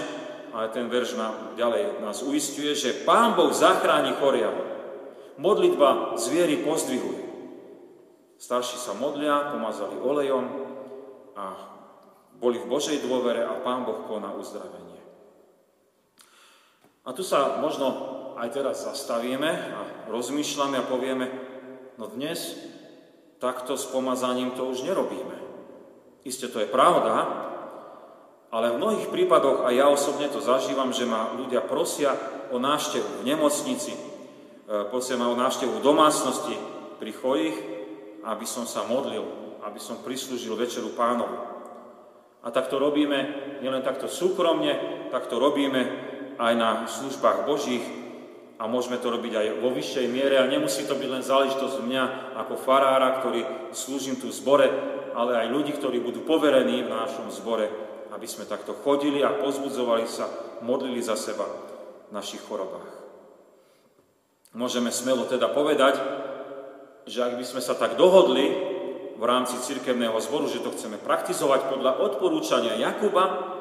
ale 0.51 0.73
ten 0.73 0.91
verš 0.91 1.15
nám 1.15 1.55
ďalej 1.55 2.03
nás 2.03 2.25
uistuje, 2.25 2.75
že 2.75 3.07
Pán 3.07 3.39
Boh 3.39 3.55
zachráni 3.55 4.17
choriaho. 4.19 4.59
Modlitba 5.39 6.19
zviery 6.19 6.61
pozdvihuje. 6.61 7.23
Starší 8.37 8.75
sa 8.75 8.91
modlia, 8.93 9.55
pomazali 9.55 9.95
olejom 9.95 10.45
a 11.33 11.72
boli 12.43 12.59
v 12.59 12.67
Božej 12.67 12.99
dôvere 12.99 13.39
a 13.47 13.63
Pán 13.63 13.87
Boh 13.87 14.03
koná 14.03 14.35
uzdravenie. 14.35 14.99
A 17.07 17.15
tu 17.15 17.23
sa 17.23 17.63
možno 17.63 17.87
aj 18.35 18.51
teraz 18.51 18.83
zastavíme 18.83 19.47
a 19.47 19.79
rozmýšľame 20.11 20.75
a 20.75 20.87
povieme, 20.87 21.25
no 21.95 22.11
dnes 22.11 22.59
takto 23.39 23.79
s 23.79 23.87
pomazaním 23.87 24.51
to 24.59 24.67
už 24.67 24.83
nerobíme. 24.83 25.39
Isté 26.27 26.51
to 26.51 26.59
je 26.59 26.67
pravda, 26.67 27.27
ale 28.51 28.75
v 28.75 28.79
mnohých 28.79 29.07
prípadoch, 29.11 29.63
a 29.63 29.71
ja 29.71 29.87
osobne 29.87 30.27
to 30.27 30.43
zažívam, 30.43 30.91
že 30.91 31.07
ma 31.07 31.35
ľudia 31.35 31.63
prosia 31.63 32.15
o 32.51 32.59
návštevu 32.59 33.23
v 33.23 33.27
nemocnici, 33.27 33.91
e, 33.95 33.99
prosia 34.87 35.19
ma 35.19 35.27
o 35.27 35.35
návštevu 35.35 35.79
v 35.79 35.85
domácnosti 35.85 36.55
pri 36.99 37.11
chorých, 37.11 37.57
aby 38.23 38.45
som 38.47 38.63
sa 38.63 38.87
modlil, 38.87 39.25
aby 39.67 39.79
som 39.79 39.99
prislúžil 39.99 40.55
večeru 40.55 40.95
pánovu. 40.95 41.52
A 42.43 42.51
tak 42.51 42.67
to 42.67 42.75
robíme 42.75 43.19
nielen 43.63 43.79
takto 43.81 44.11
súkromne, 44.11 45.07
tak 45.07 45.31
to 45.31 45.39
robíme 45.39 45.81
aj 46.35 46.53
na 46.59 46.69
službách 46.91 47.47
Božích 47.47 47.85
a 48.59 48.67
môžeme 48.67 48.99
to 48.99 49.11
robiť 49.11 49.33
aj 49.33 49.47
vo 49.63 49.71
vyššej 49.71 50.07
miere 50.11 50.39
a 50.39 50.49
nemusí 50.51 50.83
to 50.83 50.99
byť 50.99 51.09
len 51.09 51.23
záležitosť 51.23 51.77
mňa 51.79 52.03
ako 52.43 52.53
farára, 52.59 53.23
ktorý 53.23 53.71
slúžim 53.71 54.19
tu 54.19 54.27
v 54.27 54.35
zbore, 54.35 54.67
ale 55.15 55.39
aj 55.39 55.47
ľudí, 55.55 55.71
ktorí 55.75 56.03
budú 56.03 56.25
poverení 56.27 56.83
v 56.83 56.91
našom 56.91 57.31
zbore, 57.31 57.71
aby 58.11 58.27
sme 58.27 58.49
takto 58.49 58.75
chodili 58.75 59.23
a 59.23 59.39
pozbudzovali 59.39 60.05
sa, 60.05 60.27
modlili 60.61 60.99
za 60.99 61.15
seba 61.15 61.47
v 62.09 62.11
našich 62.11 62.43
chorobách. 62.43 62.91
Môžeme 64.53 64.93
smelo 64.93 65.25
teda 65.25 65.49
povedať, 65.49 65.97
že 67.09 67.19
ak 67.25 67.35
by 67.41 67.45
sme 67.45 67.61
sa 67.61 67.73
tak 67.73 67.97
dohodli 67.97 68.72
v 69.13 69.23
rámci 69.23 69.59
cirkevného 69.61 70.17
zboru, 70.19 70.49
že 70.49 70.63
to 70.63 70.73
chceme 70.73 70.97
praktizovať 70.97 71.69
podľa 71.69 72.01
odporúčania 72.01 72.77
Jakuba, 72.77 73.53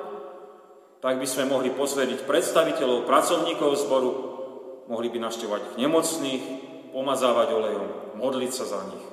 tak 1.03 1.19
by 1.19 1.27
sme 1.27 1.51
mohli 1.51 1.75
pozvediť 1.75 2.25
predstaviteľov, 2.25 3.05
pracovníkov 3.11 3.71
zboru, 3.85 4.11
mohli 4.87 5.11
by 5.11 5.19
naštevovať 5.19 5.75
ich 5.75 5.77
nemocných, 5.83 6.45
pomazávať 6.95 7.49
olejom, 7.53 7.89
modliť 8.21 8.53
sa 8.53 8.65
za 8.69 8.81
nich 8.87 9.07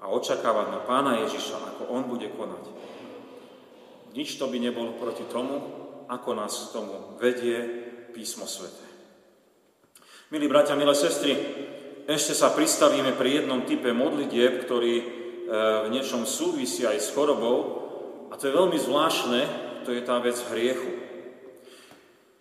a 0.00 0.08
očakávať 0.08 0.66
na 0.72 0.80
pána 0.82 1.20
Ježiša, 1.22 1.76
ako 1.76 1.82
on 1.92 2.02
bude 2.08 2.26
konať. 2.32 2.64
Nič 4.16 4.40
to 4.40 4.50
by 4.50 4.58
nebolo 4.58 4.96
proti 4.96 5.22
tomu, 5.28 5.60
ako 6.10 6.30
nás 6.34 6.50
k 6.50 6.72
tomu 6.74 7.14
vedie 7.22 7.62
písmo 8.10 8.48
svete. 8.48 8.82
Milí 10.34 10.50
bratia, 10.50 10.74
milé 10.74 10.96
sestry, 10.98 11.36
ešte 12.10 12.34
sa 12.34 12.50
pristavíme 12.50 13.14
pri 13.14 13.44
jednom 13.44 13.62
type 13.62 13.94
modlitieb, 13.94 14.66
ktorý 14.66 15.19
v 15.50 15.88
niečom 15.90 16.22
súvisí 16.22 16.86
aj 16.86 17.02
s 17.02 17.10
chorobou, 17.10 17.80
a 18.30 18.38
to 18.38 18.46
je 18.46 18.54
veľmi 18.54 18.78
zvláštne, 18.78 19.40
to 19.82 19.90
je 19.90 20.02
tá 20.06 20.22
vec 20.22 20.38
hriechu. 20.54 21.02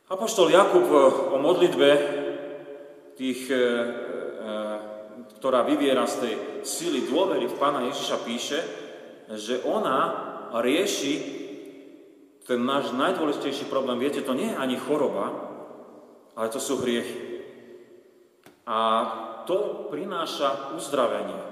Apoštol 0.09 0.53
Jakub 0.53 0.85
eh, 0.85 0.97
o 1.33 1.37
modlitbe, 1.41 1.89
tých, 3.17 3.49
eh, 3.49 3.61
ktorá 5.41 5.65
vyviera 5.65 6.05
z 6.05 6.15
tej 6.21 6.33
sily 6.61 7.09
dôvery 7.09 7.49
v 7.49 7.57
Pána 7.57 7.85
Ježiša, 7.89 8.25
píše, 8.25 8.59
že 9.33 9.61
ona 9.65 9.97
rieši 10.61 11.13
ten 12.45 12.65
náš 12.65 12.89
najdôležitejší 12.97 13.69
problém. 13.69 14.01
Viete, 14.01 14.25
to 14.25 14.33
nie 14.33 14.49
je 14.49 14.57
ani 14.57 14.77
choroba, 14.81 15.29
ale 16.33 16.49
to 16.49 16.57
sú 16.57 16.81
hriechy. 16.81 17.45
A 18.65 18.79
to 19.45 19.89
prináša 19.93 20.73
uzdravenie. 20.73 21.48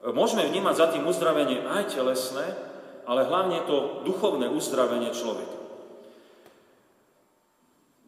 Môžeme 0.00 0.48
vnímať 0.48 0.74
za 0.80 0.86
tým 0.88 1.04
uzdravenie 1.04 1.60
aj 1.60 1.92
telesné, 1.92 2.56
ale 3.04 3.28
hlavne 3.28 3.60
to 3.68 4.00
duchovné 4.08 4.48
uzdravenie 4.48 5.12
človeka. 5.12 5.60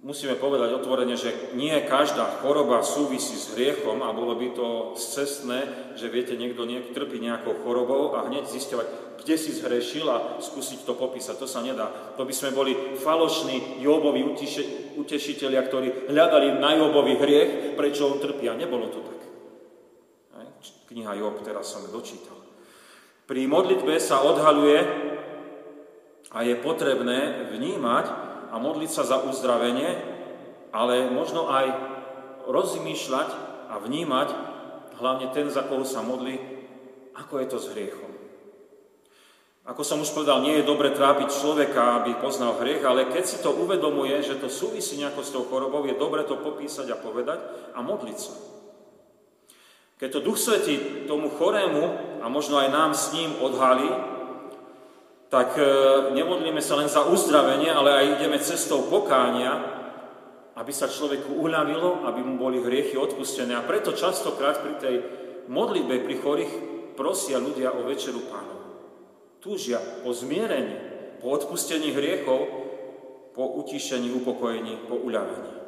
Musíme 0.03 0.35
povedať 0.35 0.75
otvorene, 0.75 1.15
že 1.15 1.55
nie 1.55 1.71
každá 1.87 2.43
choroba 2.43 2.83
súvisí 2.83 3.39
s 3.39 3.55
hriechom 3.55 4.03
a 4.03 4.11
bolo 4.11 4.35
by 4.35 4.51
to 4.51 4.99
cestné, 4.99 5.95
že 5.95 6.11
viete, 6.11 6.35
niekto 6.35 6.67
niek- 6.67 6.91
trpí 6.91 7.23
nejakou 7.23 7.55
chorobou 7.63 8.19
a 8.19 8.27
hneď 8.27 8.51
zisťovať, 8.51 9.23
kde 9.23 9.35
si 9.39 9.55
zhrešil 9.55 10.03
a 10.11 10.43
skúsiť 10.43 10.83
to 10.83 10.99
popísať. 10.99 11.39
To 11.39 11.47
sa 11.47 11.63
nedá. 11.63 11.87
To 12.19 12.27
by 12.27 12.35
sme 12.35 12.51
boli 12.51 12.75
falošní 12.99 13.79
Jobovi 13.79 14.27
utiše- 14.27 14.99
utešiteľia, 14.99 15.63
ktorí 15.71 16.11
hľadali 16.11 16.59
na 16.59 16.75
Jobovi 16.83 17.23
hriech, 17.23 17.79
prečo 17.79 18.11
on 18.11 18.19
trpí. 18.19 18.51
A 18.51 18.59
nebolo 18.59 18.91
to 18.91 19.07
tak. 19.07 19.22
Kniha 20.91 21.19
Job, 21.19 21.43
teraz 21.43 21.73
som 21.73 21.83
dočítal. 21.91 22.39
Pri 23.27 23.49
modlitbe 23.49 23.97
sa 23.99 24.23
odhaluje 24.23 24.79
a 26.33 26.39
je 26.43 26.55
potrebné 26.61 27.51
vnímať, 27.53 28.33
a 28.53 28.61
modliť 28.61 28.91
sa 28.93 29.03
za 29.09 29.19
uzdravenie, 29.25 29.97
ale 30.77 31.09
možno 31.09 31.49
aj 31.49 31.73
rozmýšľať 32.45 33.29
a 33.73 33.81
vnímať, 33.81 34.29
hlavne 35.01 35.33
ten, 35.33 35.49
za 35.49 35.65
koho 35.65 35.89
sa 35.89 36.05
modlí, 36.05 36.37
ako 37.17 37.41
je 37.41 37.47
to 37.49 37.59
s 37.59 37.71
hriechom. 37.73 38.13
Ako 39.63 39.87
som 39.87 40.03
už 40.05 40.13
povedal, 40.13 40.45
nie 40.45 40.61
je 40.61 40.69
dobre 40.69 40.93
trápiť 40.93 41.33
človeka, 41.33 42.03
aby 42.03 42.19
poznal 42.19 42.59
hriech, 42.61 42.83
ale 42.85 43.09
keď 43.09 43.25
si 43.25 43.39
to 43.41 43.57
uvedomuje, 43.57 44.21
že 44.21 44.37
to 44.37 44.53
súvisí 44.53 45.01
nejako 45.01 45.23
s 45.23 45.33
tou 45.33 45.47
chorobou, 45.49 45.87
je 45.89 45.97
dobre 45.97 46.27
to 46.29 46.37
popísať 46.37 46.93
a 46.93 47.01
povedať 47.01 47.41
a 47.73 47.81
modliť 47.81 48.19
sa. 48.19 48.35
Keď 50.03 50.11
to 50.11 50.27
Duch 50.27 50.35
Svetý 50.35 51.07
tomu 51.07 51.31
chorému 51.31 51.95
a 52.19 52.27
možno 52.27 52.59
aj 52.59 52.75
nám 52.75 52.91
s 52.91 53.15
ním 53.15 53.39
odhalí, 53.39 53.87
tak 55.31 55.55
e, 55.55 55.63
nemodlíme 56.19 56.59
sa 56.59 56.75
len 56.75 56.91
za 56.91 57.07
uzdravenie, 57.07 57.71
ale 57.71 57.91
aj 57.95 58.07
ideme 58.19 58.43
cestou 58.43 58.83
pokánia, 58.91 59.63
aby 60.59 60.75
sa 60.75 60.91
človeku 60.91 61.39
uľavilo, 61.39 62.03
aby 62.11 62.19
mu 62.19 62.35
boli 62.35 62.59
hriechy 62.59 62.99
odpustené. 62.99 63.55
A 63.55 63.63
preto 63.63 63.95
častokrát 63.95 64.59
pri 64.59 64.75
tej 64.83 64.97
modlitbe 65.47 66.03
pri 66.03 66.15
chorých 66.19 66.53
prosia 66.99 67.39
ľudia 67.39 67.71
o 67.71 67.87
večeru 67.87 68.27
pánovu. 68.27 68.67
Túžia 69.39 69.79
po 70.03 70.11
zmierení, 70.11 70.83
po 71.23 71.31
odpustení 71.31 71.95
hriechov, 71.95 72.43
po 73.39 73.55
utišení, 73.55 74.11
upokojení, 74.19 74.83
po 74.91 74.99
uľavení. 74.99 75.63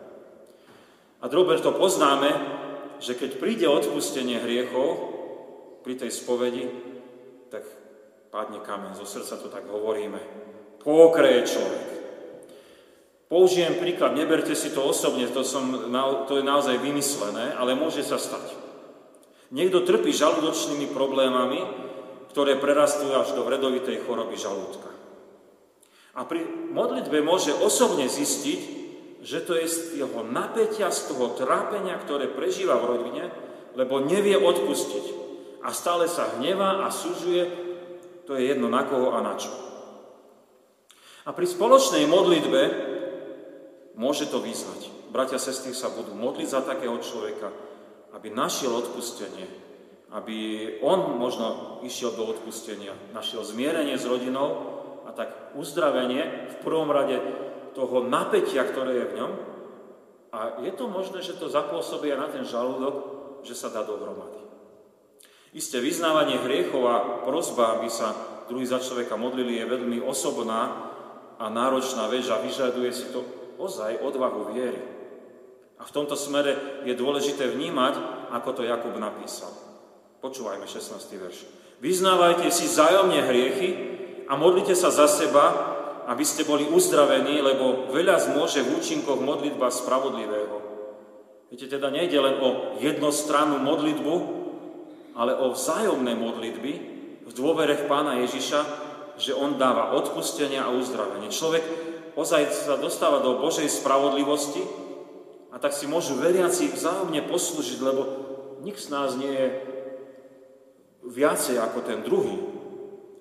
A 1.23 1.31
drober 1.31 1.63
to 1.63 1.71
poznáme, 1.71 2.64
že 2.99 3.19
keď 3.19 3.31
príde 3.39 3.67
odpustenie 3.67 4.43
hriechov 4.43 4.89
pri 5.83 5.95
tej 5.99 6.11
spovedi, 6.11 6.67
tak 7.51 7.65
padne 8.35 8.59
kamen, 8.63 8.99
zo 8.99 9.07
srdca 9.07 9.39
to 9.39 9.49
tak 9.51 9.67
hovoríme. 9.71 10.19
Pokreje 10.83 11.49
človek. 11.49 11.87
Použijem 13.31 13.81
príklad, 13.81 14.15
neberte 14.15 14.53
si 14.53 14.71
to 14.71 14.85
osobne, 14.85 15.27
to, 15.27 15.43
som, 15.43 15.91
to 16.29 16.39
je 16.39 16.45
naozaj 16.45 16.77
vymyslené, 16.79 17.57
ale 17.57 17.73
môže 17.73 18.05
sa 18.05 18.21
stať. 18.21 18.53
Niekto 19.55 19.87
trpí 19.87 20.13
žalúdočnými 20.13 20.93
problémami, 20.93 21.63
ktoré 22.35 22.59
prerastujú 22.59 23.15
až 23.15 23.33
do 23.39 23.47
vredovitej 23.47 24.05
choroby 24.05 24.35
žalúdka. 24.35 24.91
A 26.15 26.23
pri 26.27 26.47
modlitbe 26.71 27.23
môže 27.23 27.51
osobne 27.51 28.07
zistiť, 28.07 28.84
že 29.25 29.41
to 29.41 29.57
je 29.57 29.67
z 29.67 29.77
jeho 30.05 30.21
napätia, 30.21 30.93
z 30.93 31.09
toho 31.09 31.33
trápenia, 31.33 31.97
ktoré 31.97 32.29
prežíva 32.29 32.77
v 32.77 32.89
rodine, 32.93 33.25
lebo 33.73 34.05
nevie 34.05 34.37
odpustiť. 34.37 35.25
A 35.65 35.73
stále 35.73 36.05
sa 36.07 36.37
hnevá 36.37 36.85
a 36.85 36.93
sužuje 36.93 37.65
to 38.25 38.37
je 38.37 38.49
jedno 38.49 38.73
na 38.73 38.85
koho 38.89 39.13
a 39.13 39.21
na 39.21 39.37
čo. 39.37 39.53
A 41.25 41.33
pri 41.33 41.49
spoločnej 41.49 42.05
modlitbe 42.05 42.63
môže 43.97 44.29
to 44.29 44.41
vyznať. 44.41 44.93
bratia 45.13 45.39
sestry 45.39 45.73
sa 45.73 45.93
budú 45.93 46.13
modliť 46.13 46.49
za 46.49 46.61
takého 46.67 46.99
človeka, 47.01 47.49
aby 48.13 48.29
našiel 48.29 48.75
odpustenie, 48.75 49.47
aby 50.13 50.37
on 50.85 51.17
možno 51.17 51.79
išiel 51.87 52.13
do 52.13 52.29
odpustenia, 52.29 52.93
našiel 53.15 53.47
zmierenie 53.47 53.97
s 53.97 54.05
rodinou 54.05 54.81
a 55.07 55.15
tak 55.15 55.55
uzdravenie 55.55 56.51
v 56.51 56.57
prvom 56.67 56.91
rade 56.91 57.21
toho 57.75 58.07
napätia, 58.07 58.63
ktoré 58.65 59.03
je 59.03 59.07
v 59.11 59.17
ňom. 59.19 59.33
A 60.35 60.39
je 60.63 60.73
to 60.75 60.91
možné, 60.91 61.23
že 61.23 61.39
to 61.39 61.51
zapôsobí 61.51 62.11
aj 62.11 62.19
na 62.19 62.29
ten 62.31 62.45
žalúdok, 62.47 62.95
že 63.47 63.55
sa 63.55 63.71
dá 63.71 63.87
dohromady. 63.87 64.41
Isté 65.55 65.79
vyznávanie 65.79 66.43
hriechov 66.43 66.83
a 66.91 66.97
prozba, 67.23 67.79
aby 67.79 67.87
sa 67.87 68.11
druhý 68.51 68.67
za 68.67 68.83
človeka 68.83 69.15
modlili, 69.15 69.63
je 69.63 69.71
veľmi 69.71 69.99
osobná 70.03 70.91
a 71.39 71.47
náročná 71.47 72.11
vec 72.11 72.27
a 72.27 72.43
vyžaduje 72.43 72.91
si 72.91 73.11
to 73.15 73.23
ozaj 73.59 74.03
odvahu 74.03 74.51
viery. 74.51 74.83
A 75.79 75.83
v 75.87 75.95
tomto 75.95 76.19
smere 76.19 76.83
je 76.87 76.95
dôležité 76.95 77.51
vnímať, 77.51 77.95
ako 78.35 78.51
to 78.59 78.63
Jakub 78.67 78.95
napísal. 78.99 79.51
Počúvajme 80.23 80.67
16. 80.67 81.23
verš. 81.23 81.39
Vyznávajte 81.83 82.49
si 82.49 82.67
zájomne 82.71 83.21
hriechy 83.29 83.71
a 84.31 84.39
modlite 84.39 84.73
sa 84.73 84.89
za 84.89 85.05
seba, 85.05 85.74
aby 86.05 86.25
ste 86.25 86.45
boli 86.45 86.69
uzdravení, 86.69 87.41
lebo 87.41 87.89
veľa 87.93 88.21
zmôže 88.31 88.61
v 88.61 88.77
účinkoch 88.77 89.21
modlitba 89.21 89.73
spravodlivého. 89.73 90.57
Viete, 91.49 91.71
teda 91.71 91.89
nejde 91.89 92.19
len 92.19 92.37
o 92.43 92.49
jednostrannú 92.83 93.63
modlitbu, 93.63 94.15
ale 95.15 95.39
o 95.39 95.55
vzájomné 95.55 96.19
modlitby 96.19 96.73
v 97.25 97.33
dôvere 97.33 97.79
v 97.79 97.87
Pána 97.87 98.21
Ježiša, 98.27 98.61
že 99.15 99.33
On 99.33 99.55
dáva 99.55 99.95
odpustenia 99.95 100.67
a 100.67 100.75
uzdravenie. 100.75 101.31
Človek 101.31 101.63
ozaj 102.19 102.51
sa 102.51 102.75
dostáva 102.75 103.23
do 103.23 103.39
Božej 103.39 103.71
spravodlivosti 103.71 104.61
a 105.55 105.63
tak 105.63 105.71
si 105.71 105.87
môžu 105.87 106.19
veriaci 106.19 106.75
vzájomne 106.75 107.23
poslúžiť, 107.31 107.79
lebo 107.79 108.03
nik 108.67 108.75
z 108.75 108.91
nás 108.91 109.15
nie 109.15 109.31
je 109.31 109.49
viacej 111.07 111.63
ako 111.63 111.79
ten 111.87 112.03
druhý. 112.03 112.43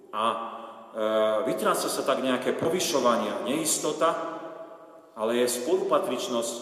A 0.09 0.52
vytráca 1.49 1.89
sa 1.89 2.01
tak 2.05 2.21
nejaké 2.21 2.53
povyšovania, 2.53 3.41
neistota, 3.49 4.13
ale 5.17 5.41
je 5.41 5.49
spolupatričnosť 5.49 6.53
e, 6.53 6.61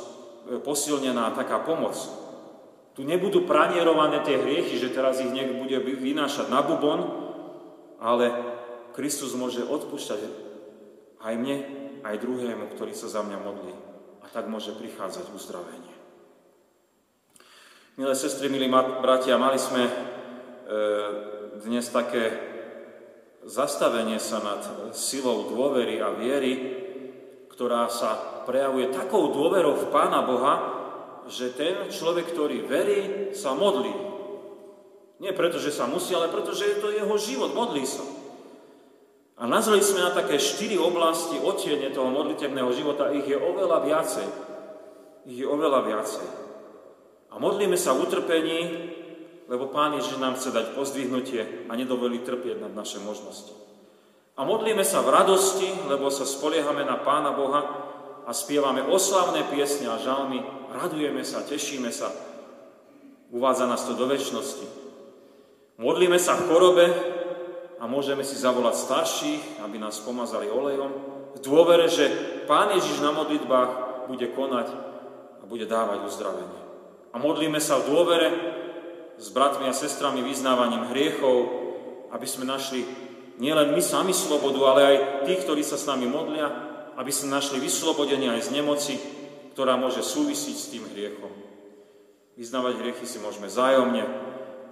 posilnená 0.63 1.35
taká 1.35 1.59
pomoc. 1.59 1.95
Tu 2.95 3.03
nebudú 3.03 3.43
pranierované 3.47 4.23
tie 4.23 4.39
hriechy, 4.39 4.79
že 4.79 4.91
teraz 4.91 5.19
ich 5.23 5.31
niekto 5.31 5.59
bude 5.59 5.79
vynášať 5.79 6.47
na 6.51 6.63
bubon, 6.63 6.99
ale 7.99 8.31
Kristus 8.91 9.35
môže 9.35 9.63
odpúšťať 9.63 10.19
aj 11.23 11.33
mne, 11.35 11.57
aj 12.03 12.19
druhému, 12.19 12.71
ktorý 12.75 12.91
sa 12.91 13.07
za 13.07 13.23
mňa 13.23 13.37
modlí. 13.39 13.73
A 14.23 14.25
tak 14.31 14.51
môže 14.51 14.75
prichádzať 14.75 15.31
uzdravenie. 15.31 15.91
Milé 17.99 18.15
sestry, 18.15 18.47
milí 18.47 18.71
bratia, 18.71 19.35
mali 19.35 19.59
sme 19.59 19.83
e, 19.87 19.93
dnes 21.63 21.87
také 21.91 22.50
zastavenie 23.45 24.21
sa 24.21 24.41
nad 24.41 24.61
silou 24.93 25.49
dôvery 25.49 25.97
a 26.01 26.13
viery, 26.13 26.53
ktorá 27.49 27.89
sa 27.89 28.43
prejavuje 28.45 28.89
takou 28.89 29.29
dôverou 29.33 29.77
v 29.77 29.89
Pána 29.93 30.25
Boha, 30.25 30.55
že 31.29 31.53
ten 31.53 31.89
človek, 31.93 32.33
ktorý 32.33 32.65
verí, 32.65 33.01
sa 33.37 33.53
modlí. 33.53 33.93
Nie 35.21 35.37
preto, 35.37 35.61
že 35.61 35.69
sa 35.69 35.85
musí, 35.85 36.17
ale 36.17 36.33
preto, 36.33 36.49
že 36.57 36.73
je 36.73 36.77
to 36.81 36.89
jeho 36.89 37.15
život, 37.21 37.53
modlí 37.53 37.85
sa. 37.85 38.01
A 39.37 39.49
nazvali 39.49 39.81
sme 39.81 40.05
na 40.05 40.13
také 40.13 40.37
štyri 40.41 40.77
oblasti 40.77 41.37
otiene 41.37 41.93
toho 41.93 42.09
modlitebného 42.09 42.69
života, 42.73 43.13
ich 43.13 43.25
je 43.25 43.37
oveľa 43.37 43.77
viacej. 43.85 44.27
Ich 45.29 45.37
je 45.41 45.45
oveľa 45.45 45.85
viacej. 45.85 46.27
A 47.31 47.37
modlíme 47.37 47.77
sa 47.77 47.93
v 47.93 48.09
utrpení, 48.09 48.59
lebo 49.51 49.67
Pán 49.67 49.99
Ježiš 49.99 50.15
nám 50.15 50.39
chce 50.39 50.55
dať 50.55 50.65
pozdvihnutie 50.79 51.67
a 51.67 51.75
nedovolí 51.75 52.23
trpieť 52.23 52.63
nad 52.63 52.71
naše 52.71 53.03
možnosti. 53.03 53.51
A 54.39 54.47
modlíme 54.47 54.87
sa 54.87 55.03
v 55.03 55.11
radosti, 55.11 55.67
lebo 55.91 56.07
sa 56.07 56.23
spoliehame 56.23 56.87
na 56.87 56.95
Pána 57.03 57.35
Boha 57.35 57.61
a 58.23 58.31
spievame 58.31 58.79
oslavné 58.87 59.43
piesne 59.51 59.91
a 59.91 59.99
žalmy 59.99 60.39
radujeme 60.71 61.19
sa, 61.27 61.43
tešíme 61.43 61.91
sa. 61.91 62.07
Uvádza 63.35 63.67
nás 63.67 63.83
to 63.83 63.91
do 63.91 64.07
väčšnosti. 64.07 64.63
Modlíme 65.83 66.15
sa 66.15 66.39
v 66.39 66.47
chorobe 66.47 66.85
a 67.75 67.83
môžeme 67.91 68.23
si 68.23 68.39
zavolať 68.39 68.79
starších, 68.79 69.43
aby 69.67 69.75
nás 69.75 69.99
pomazali 69.99 70.47
olejom, 70.47 70.91
v 71.35 71.39
dôvere, 71.43 71.91
že 71.91 72.07
Pán 72.47 72.71
Ježiš 72.71 73.03
na 73.03 73.11
modlitbách 73.11 73.71
bude 74.07 74.31
konať 74.31 74.67
a 75.39 75.43
bude 75.43 75.67
dávať 75.67 76.07
uzdravenie. 76.07 76.61
A 77.11 77.19
modlíme 77.19 77.59
sa 77.59 77.83
v 77.83 77.87
dôvere 77.91 78.27
s 79.17 79.27
bratmi 79.33 79.67
a 79.67 79.75
sestrami 79.75 80.21
vyznávaním 80.21 80.91
hriechov, 80.91 81.37
aby 82.11 82.27
sme 82.27 82.47
našli 82.47 82.83
nielen 83.41 83.73
my 83.73 83.81
sami 83.81 84.13
slobodu, 84.13 84.59
ale 84.67 84.81
aj 84.83 84.95
tých, 85.25 85.41
ktorí 85.47 85.63
sa 85.65 85.79
s 85.79 85.87
nami 85.87 86.05
modlia, 86.05 86.47
aby 86.99 87.09
sme 87.09 87.33
našli 87.33 87.57
vyslobodenie 87.57 88.29
aj 88.29 88.51
z 88.51 88.53
nemoci, 88.53 88.93
ktorá 89.55 89.79
môže 89.79 90.05
súvisiť 90.05 90.55
s 90.55 90.69
tým 90.69 90.83
hriechom. 90.91 91.31
Vyznávať 92.37 92.79
hriechy 92.79 93.05
si 93.09 93.17
môžeme 93.19 93.51
zájomne 93.51 94.05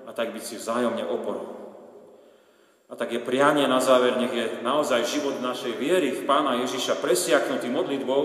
a 0.08 0.12
tak 0.16 0.32
byť 0.32 0.44
si 0.44 0.56
vzájomne 0.58 1.04
oporou. 1.06 1.60
A 2.90 2.98
tak 2.98 3.14
je 3.14 3.22
prianie 3.22 3.70
na 3.70 3.78
záver, 3.78 4.18
nech 4.18 4.34
je 4.34 4.66
naozaj 4.66 5.06
život 5.06 5.38
našej 5.38 5.78
viery 5.78 6.10
v 6.10 6.26
Pána 6.26 6.58
Ježiša 6.66 6.98
presiaknutý 6.98 7.70
modlitbou 7.70 8.22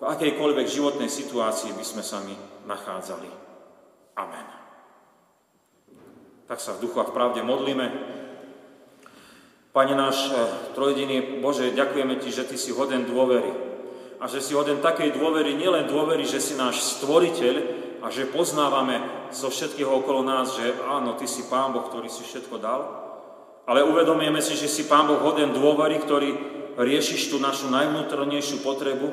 v 0.00 0.02
akejkoľvek 0.02 0.66
životnej 0.66 1.12
situácii 1.12 1.76
by 1.76 1.84
sme 1.84 2.02
sami 2.02 2.34
nachádzali. 2.64 3.30
Amen. 4.16 4.61
Tak 6.52 6.60
sa 6.60 6.76
v 6.76 6.84
duchu 6.84 7.00
a 7.00 7.08
v 7.08 7.16
pravde 7.16 7.40
modlíme. 7.40 7.88
Pane 9.72 9.94
náš 9.96 10.28
eh, 10.28 10.36
trojdiny 10.76 11.40
Bože, 11.40 11.72
ďakujeme 11.72 12.20
Ti, 12.20 12.28
že 12.28 12.44
Ty 12.44 12.60
si 12.60 12.76
hoden 12.76 13.08
dôvery. 13.08 13.48
A 14.20 14.28
že 14.28 14.44
si 14.44 14.52
hoden 14.52 14.84
takej 14.84 15.16
dôvery, 15.16 15.56
nielen 15.56 15.88
dôvery, 15.88 16.28
že 16.28 16.44
si 16.44 16.52
náš 16.52 17.00
stvoriteľ 17.00 17.54
a 18.04 18.12
že 18.12 18.28
poznávame 18.28 19.00
zo 19.32 19.48
všetkého 19.48 19.88
okolo 20.04 20.20
nás, 20.28 20.52
že 20.52 20.76
áno, 20.92 21.16
Ty 21.16 21.24
si 21.24 21.48
Pán 21.48 21.72
Boh, 21.72 21.88
ktorý 21.88 22.12
si 22.12 22.20
všetko 22.20 22.60
dal, 22.60 22.84
ale 23.64 23.88
uvedomujeme 23.88 24.44
si, 24.44 24.52
že 24.52 24.68
si 24.68 24.84
Pán 24.84 25.08
Boh 25.08 25.24
hoden 25.24 25.56
dôvery, 25.56 26.04
ktorý 26.04 26.36
riešiš 26.76 27.32
tú 27.32 27.40
našu 27.40 27.72
najvnútornejšiu 27.72 28.60
potrebu. 28.60 29.08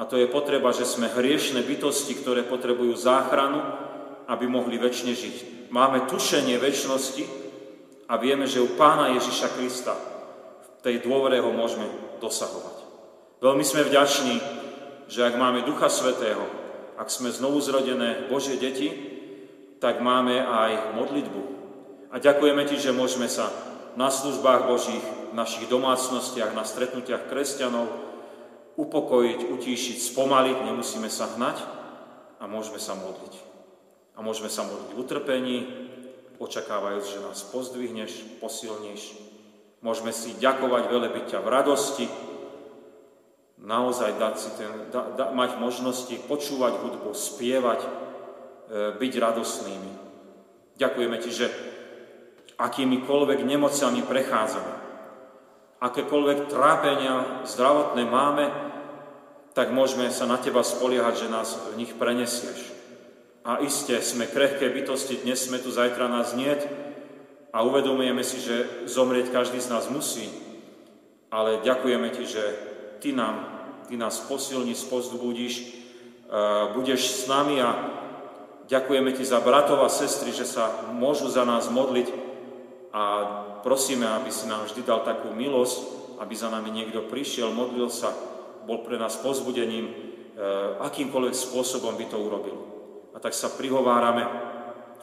A 0.00 0.08
to 0.08 0.16
je 0.16 0.24
potreba, 0.24 0.72
že 0.72 0.88
sme 0.88 1.12
hriešne 1.12 1.60
bytosti, 1.60 2.16
ktoré 2.16 2.40
potrebujú 2.48 2.96
záchranu, 2.96 3.87
aby 4.28 4.44
mohli 4.44 4.76
väčšine 4.76 5.12
žiť. 5.16 5.36
Máme 5.72 6.04
tušenie 6.04 6.60
väčšnosti 6.60 7.24
a 8.08 8.14
vieme, 8.20 8.44
že 8.44 8.60
u 8.60 8.76
Pána 8.76 9.16
Ježiša 9.16 9.56
Krista 9.56 9.96
v 9.96 10.66
tej 10.84 11.00
dôvere 11.00 11.40
ho 11.40 11.48
môžeme 11.48 11.88
dosahovať. 12.20 12.76
Veľmi 13.40 13.64
sme 13.64 13.88
vďační, 13.88 14.36
že 15.08 15.24
ak 15.24 15.40
máme 15.40 15.64
Ducha 15.64 15.88
Svetého, 15.88 16.44
ak 17.00 17.08
sme 17.08 17.32
znovu 17.32 17.62
zrodené 17.64 18.28
Božie 18.28 18.60
deti, 18.60 18.92
tak 19.80 20.04
máme 20.04 20.42
aj 20.42 20.98
modlitbu. 20.98 21.42
A 22.12 22.18
ďakujeme 22.18 22.66
Ti, 22.66 22.76
že 22.76 22.96
môžeme 22.96 23.30
sa 23.30 23.48
na 23.94 24.12
službách 24.12 24.68
Božích, 24.68 25.06
v 25.32 25.36
našich 25.36 25.68
domácnostiach, 25.68 26.56
na 26.56 26.64
stretnutiach 26.64 27.28
kresťanov 27.28 27.86
upokojiť, 28.80 29.40
utíšiť, 29.52 29.96
spomaliť, 30.14 30.56
nemusíme 30.64 31.10
sa 31.10 31.28
hnať 31.34 31.58
a 32.38 32.44
môžeme 32.46 32.80
sa 32.80 32.96
modliť. 32.96 33.47
A 34.18 34.22
môžeme 34.26 34.50
sa 34.50 34.66
modliť 34.66 34.90
v 34.92 34.98
utrpení, 34.98 35.58
očakávajúc, 36.42 37.06
že 37.06 37.22
nás 37.22 37.46
pozdvihneš, 37.54 38.42
posilníš. 38.42 39.14
Môžeme 39.78 40.10
si 40.10 40.34
ďakovať, 40.42 40.90
velebiť 40.90 41.24
ťa 41.34 41.38
v 41.38 41.48
radosti, 41.54 42.06
naozaj 43.62 44.18
dať 44.18 44.34
si 44.38 44.50
ten, 44.58 44.70
da, 44.90 45.06
da, 45.14 45.24
mať 45.34 45.58
možnosti 45.58 46.14
počúvať 46.30 46.78
hudbu, 46.82 47.10
spievať, 47.14 47.80
e, 47.82 47.90
byť 48.98 49.12
radosnými. 49.18 49.92
Ďakujeme 50.78 51.16
Ti, 51.18 51.30
že 51.30 51.46
akýmikoľvek 52.58 53.42
nemocami 53.42 54.02
prechádzame, 54.02 54.74
akékoľvek 55.78 56.50
trápenia 56.50 57.46
zdravotné 57.46 58.02
máme, 58.06 58.50
tak 59.54 59.74
môžeme 59.74 60.10
sa 60.10 60.26
na 60.26 60.38
Teba 60.38 60.62
spoliehať, 60.62 61.26
že 61.26 61.34
nás 61.34 61.58
v 61.74 61.82
nich 61.82 61.94
prenesieš. 61.98 62.77
A 63.48 63.64
iste 63.64 63.96
sme 64.04 64.28
krehké 64.28 64.68
bytosti, 64.68 65.24
dnes 65.24 65.48
sme 65.48 65.56
tu, 65.56 65.72
zajtra 65.72 66.04
nás 66.04 66.36
niet 66.36 66.68
a 67.48 67.64
uvedomujeme 67.64 68.20
si, 68.20 68.44
že 68.44 68.84
zomrieť 68.84 69.32
každý 69.32 69.56
z 69.56 69.72
nás 69.72 69.88
musí. 69.88 70.28
Ale 71.32 71.64
ďakujeme 71.64 72.12
Ti, 72.12 72.24
že 72.28 72.44
Ty, 73.00 73.16
nám, 73.16 73.36
ty 73.88 73.96
nás 73.96 74.20
posilní, 74.20 74.76
spozdbudíš, 74.76 75.54
e, 75.56 75.66
budeš 76.76 77.24
s 77.24 77.24
nami 77.24 77.56
a 77.64 77.72
ďakujeme 78.68 79.16
Ti 79.16 79.24
za 79.24 79.40
bratov 79.40 79.80
a 79.80 79.88
sestry, 79.88 80.28
že 80.28 80.44
sa 80.44 80.92
môžu 80.92 81.32
za 81.32 81.48
nás 81.48 81.72
modliť 81.72 82.12
a 82.92 83.02
prosíme, 83.64 84.04
aby 84.04 84.28
si 84.28 84.44
nám 84.44 84.68
vždy 84.68 84.84
dal 84.84 85.00
takú 85.08 85.32
milosť, 85.32 86.20
aby 86.20 86.36
za 86.36 86.52
nami 86.52 86.68
niekto 86.68 87.08
prišiel, 87.08 87.48
modlil 87.56 87.88
sa, 87.88 88.12
bol 88.68 88.84
pre 88.84 89.00
nás 89.00 89.16
pozbudením, 89.16 89.88
akýmkoľvek 90.84 91.32
spôsobom 91.32 91.96
by 91.96 92.06
to 92.12 92.20
urobil. 92.20 92.77
A 93.18 93.22
tak 93.22 93.34
sa 93.34 93.50
prihovárame 93.50 94.22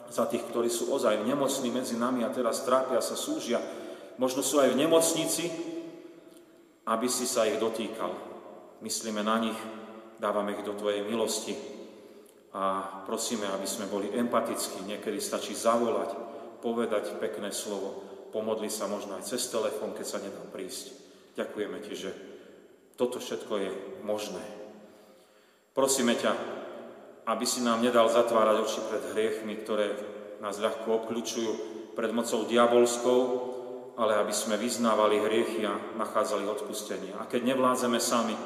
za 0.08 0.24
tých, 0.24 0.48
ktorí 0.48 0.72
sú 0.72 0.88
ozaj 0.88 1.28
nemocní 1.28 1.68
medzi 1.68 2.00
nami 2.00 2.24
a 2.24 2.32
teraz 2.32 2.64
trápia 2.64 3.04
sa, 3.04 3.12
súžia. 3.12 3.60
Možno 4.16 4.40
sú 4.40 4.56
aj 4.56 4.72
v 4.72 4.80
nemocnici, 4.80 5.52
aby 6.88 7.12
si 7.12 7.28
sa 7.28 7.44
ich 7.44 7.60
dotýkal. 7.60 8.08
Myslíme 8.80 9.20
na 9.20 9.36
nich, 9.36 9.58
dávame 10.16 10.56
ich 10.56 10.64
do 10.64 10.72
Tvojej 10.72 11.04
milosti 11.04 11.52
a 12.56 13.04
prosíme, 13.04 13.44
aby 13.52 13.68
sme 13.68 13.84
boli 13.84 14.08
empatickí. 14.08 14.88
Niekedy 14.88 15.20
stačí 15.20 15.52
zavolať, 15.52 16.16
povedať 16.64 17.20
pekné 17.20 17.52
slovo, 17.52 18.00
pomodli 18.32 18.72
sa 18.72 18.88
možno 18.88 19.20
aj 19.20 19.28
cez 19.28 19.44
telefón, 19.52 19.92
keď 19.92 20.06
sa 20.08 20.24
nedá 20.24 20.40
prísť. 20.48 20.96
Ďakujeme 21.36 21.84
Ti, 21.84 21.92
že 21.92 22.10
toto 22.96 23.20
všetko 23.20 23.52
je 23.60 23.70
možné. 24.08 24.40
Prosíme 25.76 26.16
ťa, 26.16 26.64
aby 27.26 27.44
si 27.44 27.60
nám 27.60 27.82
nedal 27.82 28.06
zatvárať 28.06 28.56
oči 28.62 28.80
pred 28.86 29.02
hriechmi, 29.12 29.58
ktoré 29.60 29.98
nás 30.38 30.62
ľahko 30.62 31.04
obklúčujú 31.04 31.50
pred 31.98 32.14
mocou 32.14 32.46
diabolskou, 32.46 33.20
ale 33.96 34.20
aby 34.20 34.30
sme 34.30 34.60
vyznávali 34.60 35.18
hriechy 35.24 35.64
a 35.66 35.74
nachádzali 35.96 36.46
odpustenie. 36.46 37.16
A 37.18 37.26
keď 37.26 37.56
nevládzeme 37.56 37.98
sami, 37.98 38.36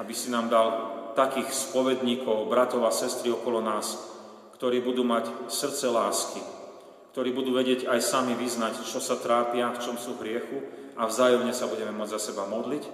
aby 0.00 0.12
si 0.16 0.32
nám 0.32 0.48
dal 0.48 0.68
takých 1.12 1.52
spovedníkov, 1.52 2.48
bratov 2.48 2.88
a 2.88 2.92
sestry 2.94 3.28
okolo 3.30 3.60
nás, 3.60 4.00
ktorí 4.56 4.80
budú 4.80 5.04
mať 5.04 5.52
srdce 5.52 5.86
lásky, 5.92 6.40
ktorí 7.12 7.30
budú 7.36 7.52
vedieť 7.52 7.90
aj 7.90 8.00
sami 8.00 8.32
vyznať, 8.34 8.80
čo 8.86 8.98
sa 9.02 9.20
trápia, 9.20 9.70
v 9.74 9.82
čom 9.82 9.96
sú 10.00 10.16
hriechu 10.16 10.64
a 10.96 11.04
vzájomne 11.04 11.52
sa 11.52 11.68
budeme 11.68 11.92
môcť 11.92 12.14
za 12.16 12.32
seba 12.32 12.48
modliť, 12.48 12.84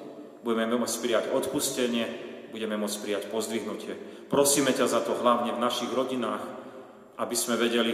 budeme 0.42 0.74
môcť 0.74 0.96
prijať 0.98 1.24
odpustenie, 1.30 2.25
budeme 2.50 2.78
môcť 2.78 2.98
prijať 3.02 3.24
pozdvihnutie. 3.30 3.94
Prosíme 4.26 4.74
ťa 4.74 4.86
za 4.86 5.00
to 5.02 5.18
hlavne 5.18 5.54
v 5.54 5.62
našich 5.62 5.90
rodinách, 5.90 6.42
aby 7.16 7.36
sme 7.38 7.56
vedeli, 7.56 7.92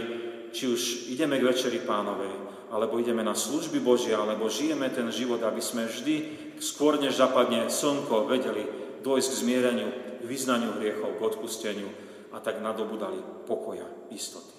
či 0.53 0.69
už 0.69 0.81
ideme 1.13 1.39
k 1.39 1.47
Večeri 1.47 1.79
Pánovej, 1.81 2.31
alebo 2.73 2.97
ideme 2.97 3.21
na 3.21 3.37
služby 3.37 3.77
Božie, 3.79 4.17
alebo 4.17 4.49
žijeme 4.49 4.89
ten 4.89 5.09
život, 5.13 5.41
aby 5.45 5.61
sme 5.61 5.85
vždy, 5.85 6.15
skôr 6.57 6.97
než 6.97 7.21
zapadne 7.21 7.69
slnko, 7.69 8.25
vedeli 8.25 8.65
dôjsť 9.05 9.29
k 9.29 9.39
zmiereniu, 9.45 9.89
k 10.19 10.23
vyznaniu 10.25 10.73
hriechov, 10.81 11.21
k 11.21 11.25
odpusteniu 11.25 11.89
a 12.33 12.41
tak 12.41 12.65
nadobudali 12.65 13.45
pokoja, 13.45 13.85
istoty. 14.09 14.57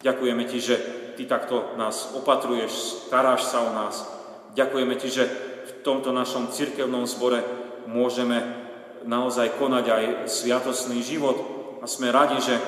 Ďakujeme 0.00 0.44
Ti, 0.48 0.58
že 0.60 0.76
Ty 1.16 1.22
takto 1.28 1.76
nás 1.76 2.12
opatruješ, 2.16 3.08
staráš 3.08 3.48
sa 3.48 3.64
o 3.64 3.70
nás. 3.72 4.04
Ďakujeme 4.56 4.94
Ti, 4.96 5.08
že 5.08 5.24
v 5.66 5.72
tomto 5.84 6.12
našom 6.12 6.52
cirkevnom 6.52 7.04
zbore 7.04 7.44
môžeme 7.84 8.65
naozaj 9.06 9.56
konať 9.56 9.84
aj 9.86 10.04
sviatosný 10.26 11.00
život 11.00 11.38
a 11.80 11.86
sme 11.86 12.10
radi, 12.10 12.42
že 12.42 12.58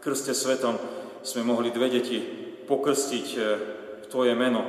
krste 0.00 0.32
svetom 0.32 0.80
sme 1.20 1.44
mohli 1.44 1.68
dve 1.68 1.92
deti 1.92 2.18
pokrstiť 2.64 3.26
e, 3.36 3.38
v 4.00 4.06
Tvoje 4.08 4.32
meno, 4.32 4.64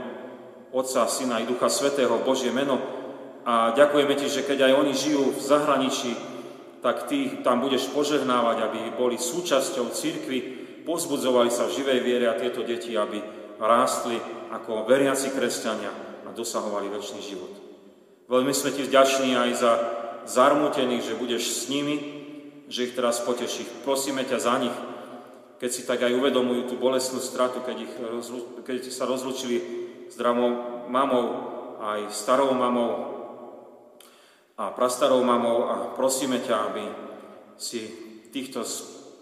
Otca, 0.75 1.07
Syna 1.07 1.39
i 1.39 1.47
Ducha 1.47 1.71
Svetého, 1.71 2.19
Božie 2.21 2.51
meno. 2.51 2.77
A 3.47 3.73
ďakujeme 3.73 4.13
Ti, 4.19 4.27
že 4.27 4.45
keď 4.45 4.69
aj 4.69 4.73
oni 4.83 4.93
žijú 4.93 5.23
v 5.33 5.41
zahraničí, 5.41 6.11
tak 6.83 7.07
Ty 7.07 7.41
tam 7.41 7.63
budeš 7.63 7.89
požehnávať, 7.95 8.57
aby 8.67 8.79
boli 8.93 9.15
súčasťou 9.15 9.95
církvy, 9.95 10.37
pozbudzovali 10.83 11.49
sa 11.49 11.65
v 11.65 11.75
živej 11.79 11.99
viere 12.03 12.25
a 12.27 12.37
tieto 12.37 12.61
deti, 12.67 12.93
aby 12.93 13.21
rástli 13.61 14.19
ako 14.51 14.83
veriaci 14.89 15.31
kresťania 15.31 15.93
a 16.27 16.29
dosahovali 16.33 16.91
väčší 16.91 17.21
život. 17.23 17.53
Veľmi 18.27 18.51
sme 18.51 18.75
Ti 18.75 18.83
vďační 18.87 19.31
aj 19.37 19.51
za 19.55 19.71
zarmútených, 20.25 21.13
že 21.13 21.19
budeš 21.19 21.43
s 21.49 21.61
nimi, 21.69 21.97
že 22.71 22.87
ich 22.87 22.95
teraz 22.95 23.19
potešíš. 23.21 23.83
Prosíme 23.83 24.23
ťa 24.23 24.37
za 24.39 24.55
nich, 24.61 24.77
keď 25.61 25.69
si 25.69 25.85
tak 25.85 26.01
aj 26.01 26.17
uvedomujú 26.17 26.73
tú 26.73 26.75
bolestnú 26.79 27.21
stratu, 27.21 27.61
keď, 27.61 27.77
ich, 27.85 27.93
keď 28.65 28.89
sa 28.89 29.05
rozlučili 29.05 29.57
s 30.09 30.15
dramou 30.17 30.85
mamou, 30.89 31.25
aj 31.81 32.13
starou 32.13 32.53
mamou 32.53 33.11
a 34.57 34.69
prastarou 34.69 35.25
mamou 35.25 35.65
a 35.69 35.75
prosíme 35.97 36.37
ťa, 36.41 36.55
aby 36.69 36.83
si 37.57 37.81
týchto 38.29 38.61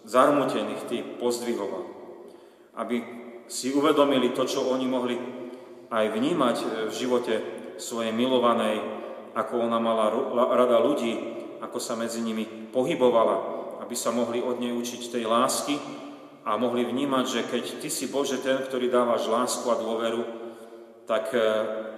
zarmutených 0.03 0.83
ty 0.87 0.97
pozdvihoval. 1.03 1.83
Aby 2.75 3.03
si 3.47 3.71
uvedomili 3.71 4.35
to, 4.35 4.43
čo 4.43 4.67
oni 4.67 4.85
mohli 4.85 5.15
aj 5.89 6.05
vnímať 6.11 6.55
v 6.87 6.93
živote 6.93 7.35
svojej 7.79 8.11
milovanej 8.13 8.98
ako 9.39 9.71
ona 9.71 9.79
mala 9.79 10.11
rada 10.51 10.83
ľudí, 10.83 11.15
ako 11.63 11.79
sa 11.79 11.95
medzi 11.95 12.19
nimi 12.19 12.43
pohybovala, 12.75 13.59
aby 13.79 13.95
sa 13.95 14.11
mohli 14.11 14.43
od 14.43 14.59
nej 14.59 14.75
učiť 14.75 15.01
tej 15.07 15.23
lásky 15.23 15.79
a 16.43 16.59
mohli 16.59 16.83
vnímať, 16.83 17.25
že 17.27 17.41
keď 17.47 17.63
Ty 17.79 17.89
si 17.91 18.05
Bože 18.11 18.43
ten, 18.43 18.59
ktorý 18.59 18.91
dávaš 18.91 19.31
lásku 19.31 19.63
a 19.71 19.79
dôveru, 19.79 20.21
tak 21.07 21.31
e, 21.33 21.39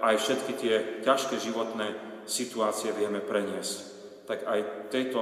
aj 0.00 0.14
všetky 0.18 0.52
tie 0.56 0.74
ťažké 1.04 1.36
životné 1.36 1.94
situácie 2.24 2.94
vieme 2.94 3.20
preniesť. 3.20 3.76
Tak 4.24 4.38
aj 4.46 4.60
tejto 4.88 5.20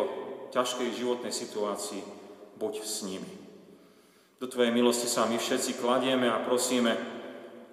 ťažkej 0.55 0.89
životnej 0.95 1.33
situácii 1.35 2.03
buď 2.61 2.75
s 2.85 3.03
nimi. 3.03 3.33
Do 4.41 4.49
Tvojej 4.49 4.73
milosti 4.73 5.09
sa 5.09 5.29
my 5.29 5.37
všetci 5.37 5.81
kladieme 5.81 6.29
a 6.29 6.43
prosíme, 6.45 6.97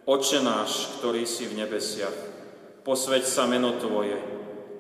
Oče 0.08 0.40
náš, 0.40 1.00
ktorý 1.00 1.28
si 1.28 1.44
v 1.52 1.60
nebesiach, 1.60 2.16
posveď 2.88 3.28
sa 3.28 3.44
meno 3.44 3.76
Tvoje, 3.76 4.37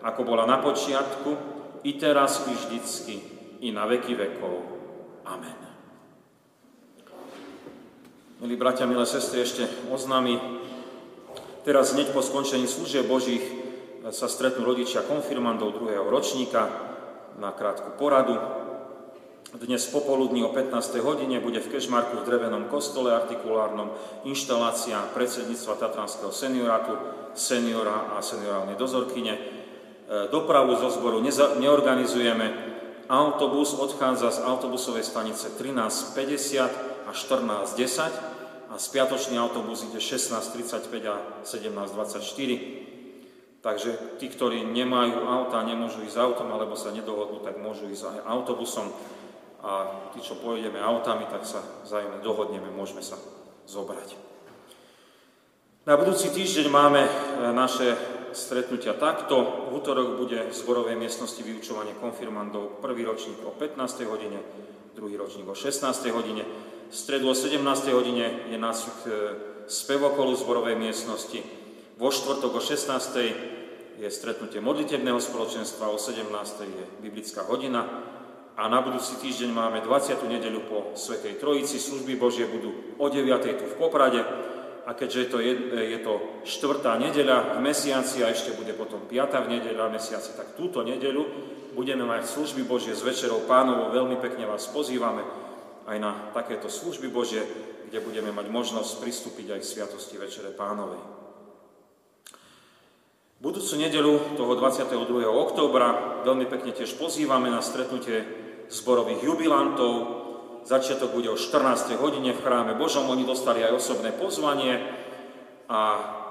ako 0.00 0.20
bola 0.24 0.48
na 0.48 0.58
počiatku, 0.60 1.30
i 1.80 1.96
teraz, 1.96 2.44
i 2.44 2.52
vždycky, 2.52 3.16
i 3.64 3.72
na 3.72 3.88
veky 3.88 4.12
vekov. 4.12 4.56
Amen. 5.24 5.58
Milí 8.40 8.56
bratia, 8.56 8.88
milé 8.88 9.04
sestry, 9.04 9.44
ešte 9.44 9.68
oznámy. 9.92 10.40
Teraz 11.60 11.92
hneď 11.92 12.16
po 12.16 12.24
skončení 12.24 12.64
služieb 12.64 13.04
Božích 13.04 13.44
sa 14.08 14.32
stretnú 14.32 14.64
rodičia 14.64 15.04
konfirmandov 15.04 15.76
druhého 15.76 16.08
ročníka 16.08 16.64
na 17.36 17.52
krátku 17.52 18.00
poradu. 18.00 18.40
Dnes 19.50 19.84
popoludní 19.92 20.40
o 20.40 20.54
15. 20.56 20.72
hodine 21.04 21.36
bude 21.36 21.60
v 21.60 21.68
Kešmarku 21.68 22.22
v 22.22 22.26
drevenom 22.32 22.70
kostole 22.72 23.12
artikulárnom 23.12 23.92
inštalácia 24.24 25.04
predsedníctva 25.12 25.76
Tatranského 25.76 26.32
seniorátu, 26.32 26.96
seniora 27.36 28.14
a 28.16 28.24
seniorálnej 28.24 28.80
dozorkyne. 28.80 29.59
Dopravu 30.10 30.74
zo 30.74 30.90
zboru 30.90 31.22
neorganizujeme. 31.62 32.74
Autobus 33.06 33.78
odchádza 33.78 34.30
z 34.30 34.38
autobusovej 34.42 35.06
stanice 35.06 35.54
13.50 35.54 37.06
a 37.06 37.10
14.10 37.14 38.10
a 38.70 38.78
spiatočný 38.78 39.38
autobus 39.38 39.86
ide 39.86 40.02
16.35 40.02 41.06
a 41.06 41.14
17.24. 41.46 43.62
Takže 43.62 43.90
tí, 44.18 44.26
ktorí 44.26 44.66
nemajú 44.66 45.30
auta, 45.30 45.62
nemôžu 45.62 46.02
ísť 46.02 46.18
autom 46.18 46.50
alebo 46.50 46.74
sa 46.74 46.90
nedohodnú, 46.90 47.38
tak 47.46 47.62
môžu 47.62 47.86
ísť 47.86 48.10
aj 48.10 48.18
autobusom 48.30 48.90
a 49.60 49.72
tí, 50.16 50.24
čo 50.24 50.40
pôjdeme 50.40 50.80
autami, 50.80 51.28
tak 51.28 51.44
sa 51.44 51.60
vzájomne 51.84 52.24
dohodneme, 52.24 52.72
môžeme 52.72 53.04
sa 53.04 53.20
zobrať. 53.68 54.16
Na 55.84 56.00
budúci 56.00 56.32
týždeň 56.32 56.72
máme 56.72 57.04
e, 57.04 57.12
naše 57.52 57.92
stretnutia 58.32 58.94
takto. 58.96 59.68
V 59.70 59.78
útorok 59.78 60.18
bude 60.18 60.38
v 60.48 60.54
zborovej 60.54 60.96
miestnosti 60.96 61.40
vyučovanie 61.42 61.94
konfirmandov. 61.98 62.82
Prvý 62.82 63.04
ročník 63.04 63.42
o 63.44 63.52
15. 63.54 64.06
hodine, 64.06 64.38
druhý 64.94 65.16
ročník 65.16 65.48
o 65.48 65.54
16. 65.54 65.86
hodine. 66.10 66.44
V 66.90 66.94
stredu 66.94 67.30
o 67.30 67.34
17. 67.34 67.62
hodine 67.94 68.50
je 68.50 68.58
nácvik 68.58 68.98
e, 69.06 69.10
spevokolu 69.70 70.34
zborovej 70.34 70.74
miestnosti. 70.74 71.38
Vo 71.98 72.10
štvrtok 72.10 72.58
o 72.58 72.60
16. 72.62 74.00
je 74.00 74.08
stretnutie 74.10 74.58
modlitebného 74.58 75.20
spoločenstva, 75.20 75.92
o 75.92 75.98
17. 76.00 76.26
je 76.66 76.84
biblická 77.04 77.46
hodina 77.46 77.86
a 78.60 78.68
na 78.68 78.84
budúci 78.84 79.16
týždeň 79.16 79.50
máme 79.56 79.78
20. 79.80 80.20
nedeľu 80.28 80.60
po 80.68 80.78
Svetej 80.92 81.40
Trojici. 81.40 81.80
Služby 81.80 82.20
Božie 82.20 82.44
budú 82.44 82.96
o 83.00 83.06
9. 83.08 83.24
tu 83.56 83.64
v 83.64 83.78
Poprade 83.80 84.20
a 84.86 84.96
keďže 84.96 85.32
to 85.32 85.38
je, 85.40 85.52
je 85.96 85.98
to 86.00 86.42
štvrtá 86.44 86.96
nedeľa 86.96 87.56
v 87.56 87.64
mesiaci 87.64 88.24
a 88.24 88.32
ešte 88.32 88.56
bude 88.56 88.72
potom 88.72 89.04
piatá 89.04 89.44
v 89.44 89.58
nedeľa 89.58 89.90
v 89.90 89.94
mesiaci, 90.00 90.36
tak 90.36 90.56
túto 90.56 90.80
nedeľu 90.80 91.22
budeme 91.74 92.02
mať 92.04 92.26
služby 92.26 92.66
Božie 92.66 92.96
s 92.96 93.06
Večerou 93.06 93.46
pánovo. 93.46 93.94
Veľmi 93.94 94.18
pekne 94.18 94.48
vás 94.48 94.66
pozývame 94.68 95.22
aj 95.86 95.96
na 95.98 96.12
takéto 96.34 96.68
služby 96.68 97.08
Božie, 97.08 97.42
kde 97.88 98.04
budeme 98.04 98.30
mať 98.30 98.46
možnosť 98.50 99.02
pristúpiť 99.02 99.56
aj 99.56 99.60
k 99.62 99.70
Sviatosti 99.70 100.16
Večere 100.18 100.54
pánovej. 100.54 101.00
Budúcu 103.40 103.72
nedelu 103.80 104.36
toho 104.36 104.52
22. 104.52 105.24
októbra 105.24 106.20
veľmi 106.28 106.44
pekne 106.44 106.76
tiež 106.76 107.00
pozývame 107.00 107.48
na 107.48 107.64
stretnutie 107.64 108.20
zborových 108.68 109.24
jubilantov, 109.24 110.19
Začiatok 110.64 111.16
bude 111.16 111.32
o 111.32 111.40
14. 111.40 111.96
hodine 111.96 112.36
v 112.36 112.42
chráme 112.44 112.76
Božom. 112.76 113.08
Oni 113.08 113.24
dostali 113.24 113.64
aj 113.64 113.80
osobné 113.80 114.12
pozvanie 114.12 114.76
a 115.72 115.80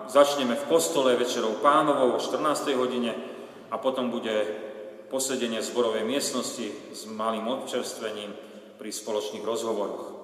začneme 0.06 0.54
v 0.54 0.68
kostole 0.70 1.18
večerou 1.18 1.58
pánovou 1.60 2.14
o 2.14 2.22
14. 2.22 2.78
hodine 2.78 3.18
a 3.74 3.76
potom 3.82 4.14
bude 4.14 4.46
posedenie 5.10 5.66
zborovej 5.66 6.06
miestnosti 6.06 6.70
s 6.94 7.10
malým 7.10 7.50
občerstvením 7.50 8.30
pri 8.78 8.90
spoločných 8.94 9.42
rozhovoroch. 9.42 10.20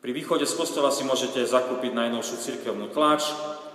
Pri 0.00 0.12
východe 0.16 0.48
z 0.48 0.54
kostola 0.56 0.88
si 0.94 1.04
môžete 1.04 1.44
zakúpiť 1.44 1.92
najnovšiu 1.92 2.36
cirkevnú 2.40 2.88
tlač. 2.94 3.26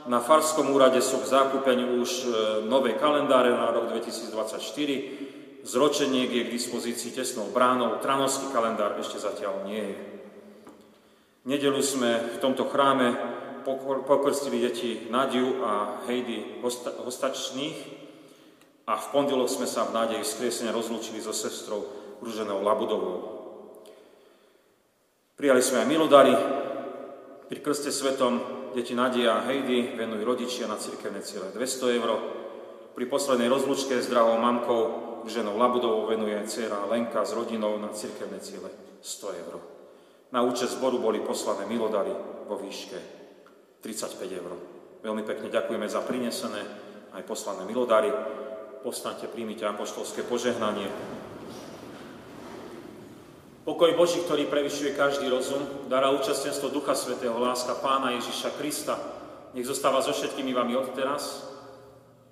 Na 0.10 0.18
Farskom 0.18 0.74
úrade 0.74 0.98
sú 1.04 1.22
v 1.22 1.30
zákupení 1.30 2.02
už 2.02 2.10
e, 2.10 2.26
nové 2.66 2.98
kalendáre 2.98 3.54
na 3.54 3.70
rok 3.70 3.94
2024 3.94 5.21
zročeniek 5.64 6.30
je 6.30 6.44
k 6.48 6.54
dispozícii 6.54 7.14
tesnou 7.14 7.50
bránou, 7.54 8.02
tranovský 8.02 8.50
kalendár 8.50 8.98
ešte 8.98 9.22
zatiaľ 9.22 9.66
nie 9.70 9.84
je. 9.84 9.98
Nedelu 11.42 11.82
sme 11.82 12.38
v 12.38 12.38
tomto 12.38 12.70
chráme 12.70 13.18
pokrstili 14.06 14.62
deti 14.62 15.10
Nadiu 15.10 15.66
a 15.66 16.06
Heidi 16.06 16.62
Hostačných 17.02 17.78
a 18.86 18.94
v 18.98 19.06
pondelok 19.10 19.50
sme 19.50 19.66
sa 19.70 19.86
v 19.90 19.94
nádeji 19.94 20.26
vzkriesenia 20.26 20.74
rozlúčili 20.74 21.22
so 21.22 21.34
sestrou 21.34 21.86
Ruženou 22.22 22.62
Labudovou. 22.62 23.18
Prijali 25.34 25.62
sme 25.66 25.82
aj 25.82 25.90
milodary. 25.90 26.34
Pri 27.50 27.60
krste 27.66 27.90
svetom 27.90 28.38
deti 28.78 28.94
Nadia 28.94 29.42
a 29.42 29.46
Heidi 29.50 29.98
venujú 29.98 30.22
rodičia 30.22 30.70
na 30.70 30.78
cirkevné 30.78 31.26
ciele 31.26 31.50
200 31.50 31.98
eur. 31.98 32.10
Pri 32.94 33.06
poslednej 33.10 33.50
rozlúčke 33.50 33.98
s 33.98 34.10
drahou 34.10 34.38
mamkou 34.38 35.11
ženou 35.28 35.58
Labudovou 35.58 36.08
venuje 36.08 36.38
dcera 36.48 36.86
Lenka 36.90 37.26
s 37.26 37.34
rodinou 37.34 37.78
na 37.78 37.90
cirkevné 37.90 38.40
ciele 38.40 38.70
100 39.02 39.28
eur. 39.46 39.54
Na 40.32 40.42
účet 40.42 40.72
zboru 40.72 40.98
boli 40.98 41.20
poslané 41.20 41.68
milodary 41.68 42.14
vo 42.48 42.56
výške 42.56 42.98
35 43.82 44.40
eur. 44.40 44.52
Veľmi 45.02 45.26
pekne 45.26 45.50
ďakujeme 45.50 45.88
za 45.90 46.02
prinesené 46.06 46.62
aj 47.12 47.24
poslané 47.28 47.66
milodary. 47.66 48.14
Postaňte, 48.82 49.30
príjmite 49.30 49.66
apoštolské 49.66 50.26
požehnanie. 50.26 50.90
Pokoj 53.62 53.94
Boží, 53.94 54.18
ktorý 54.26 54.50
prevyšuje 54.50 54.98
každý 54.98 55.30
rozum, 55.30 55.62
dará 55.86 56.10
účastenstvo 56.10 56.74
Ducha 56.74 56.98
Svetého, 56.98 57.38
láska 57.38 57.78
Pána 57.78 58.18
Ježiša 58.18 58.58
Krista, 58.58 58.98
nech 59.54 59.70
zostáva 59.70 60.02
so 60.02 60.10
všetkými 60.10 60.50
vami 60.50 60.74
od 60.74 60.98
teraz 60.98 61.46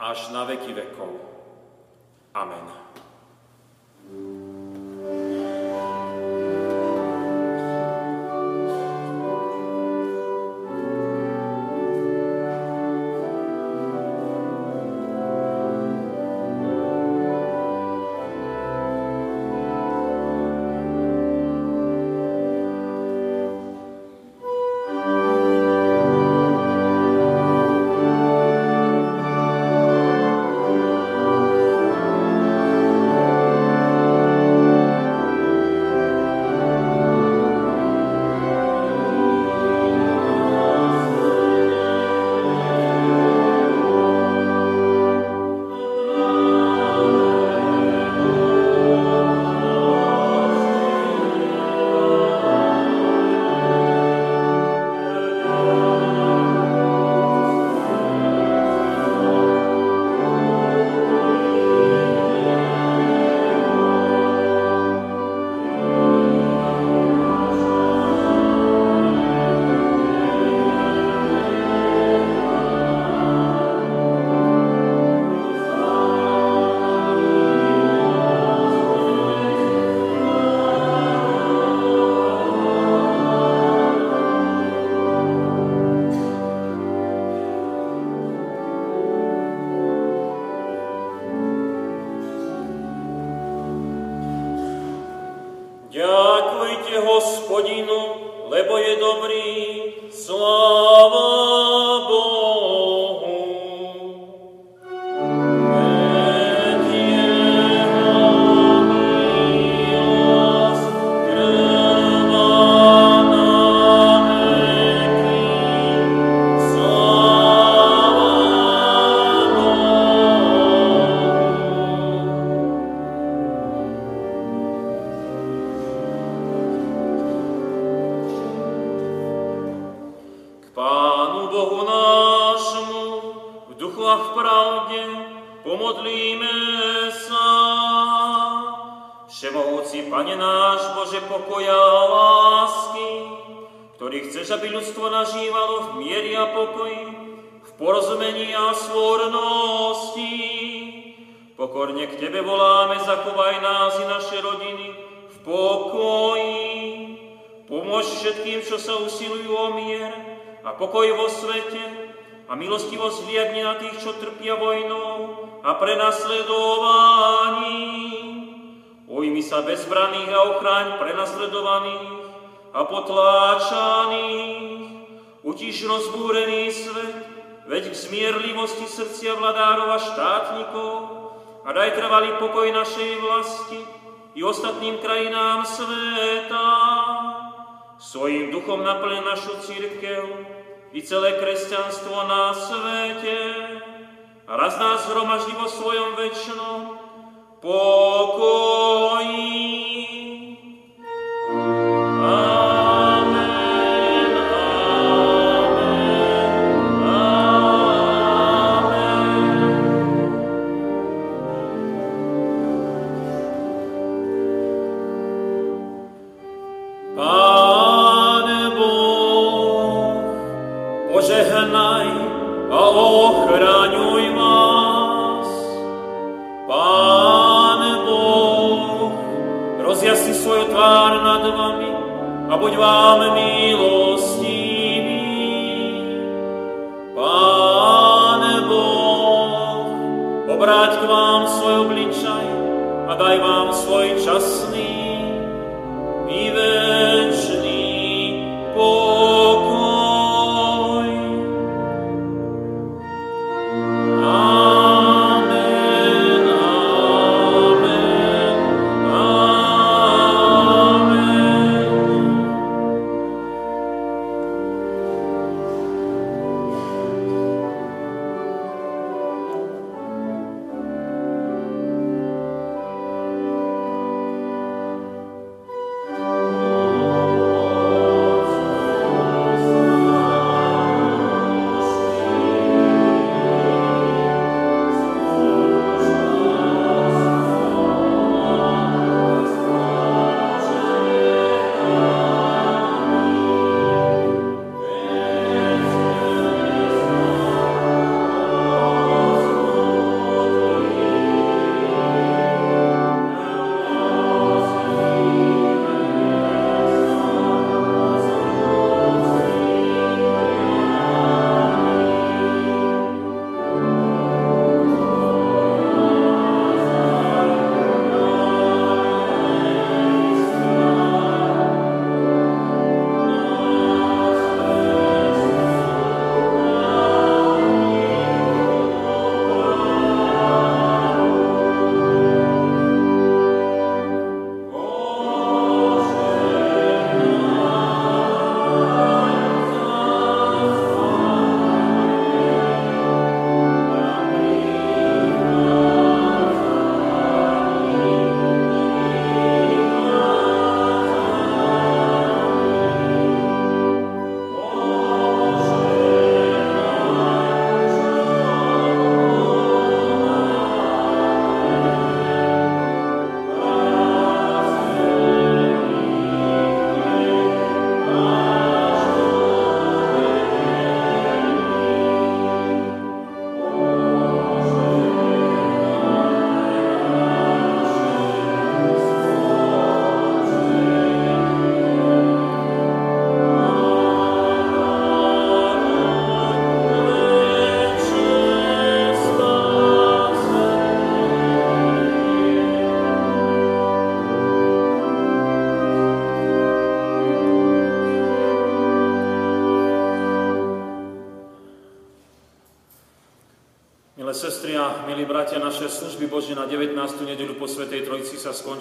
až 0.02 0.34
na 0.34 0.48
veky 0.50 0.74
vekov. 0.74 1.39
Amen. 2.36 2.62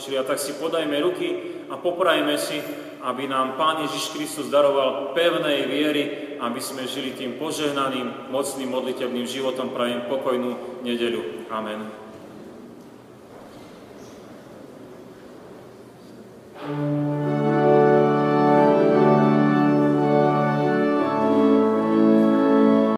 Skončili 0.08 0.16
a 0.16 0.24
tak 0.24 0.40
si 0.40 0.56
podajme 0.56 0.96
ruky 1.04 1.28
a 1.68 1.76
poprajme 1.76 2.40
si, 2.40 2.56
aby 3.04 3.28
nám 3.28 3.60
Pán 3.60 3.84
Ježiš 3.84 4.16
Kristus 4.16 4.48
daroval 4.48 5.12
pevnej 5.12 5.68
viery, 5.68 6.34
aby 6.40 6.60
sme 6.64 6.88
žili 6.88 7.12
tým 7.12 7.36
požehnaným, 7.36 8.32
mocným, 8.32 8.72
modlitebným 8.72 9.28
životom. 9.28 9.68
Prajem 9.76 10.08
pokojnú 10.08 10.80
nedelu. 10.80 11.44
Amen. 11.52 12.08
thank 16.58 16.87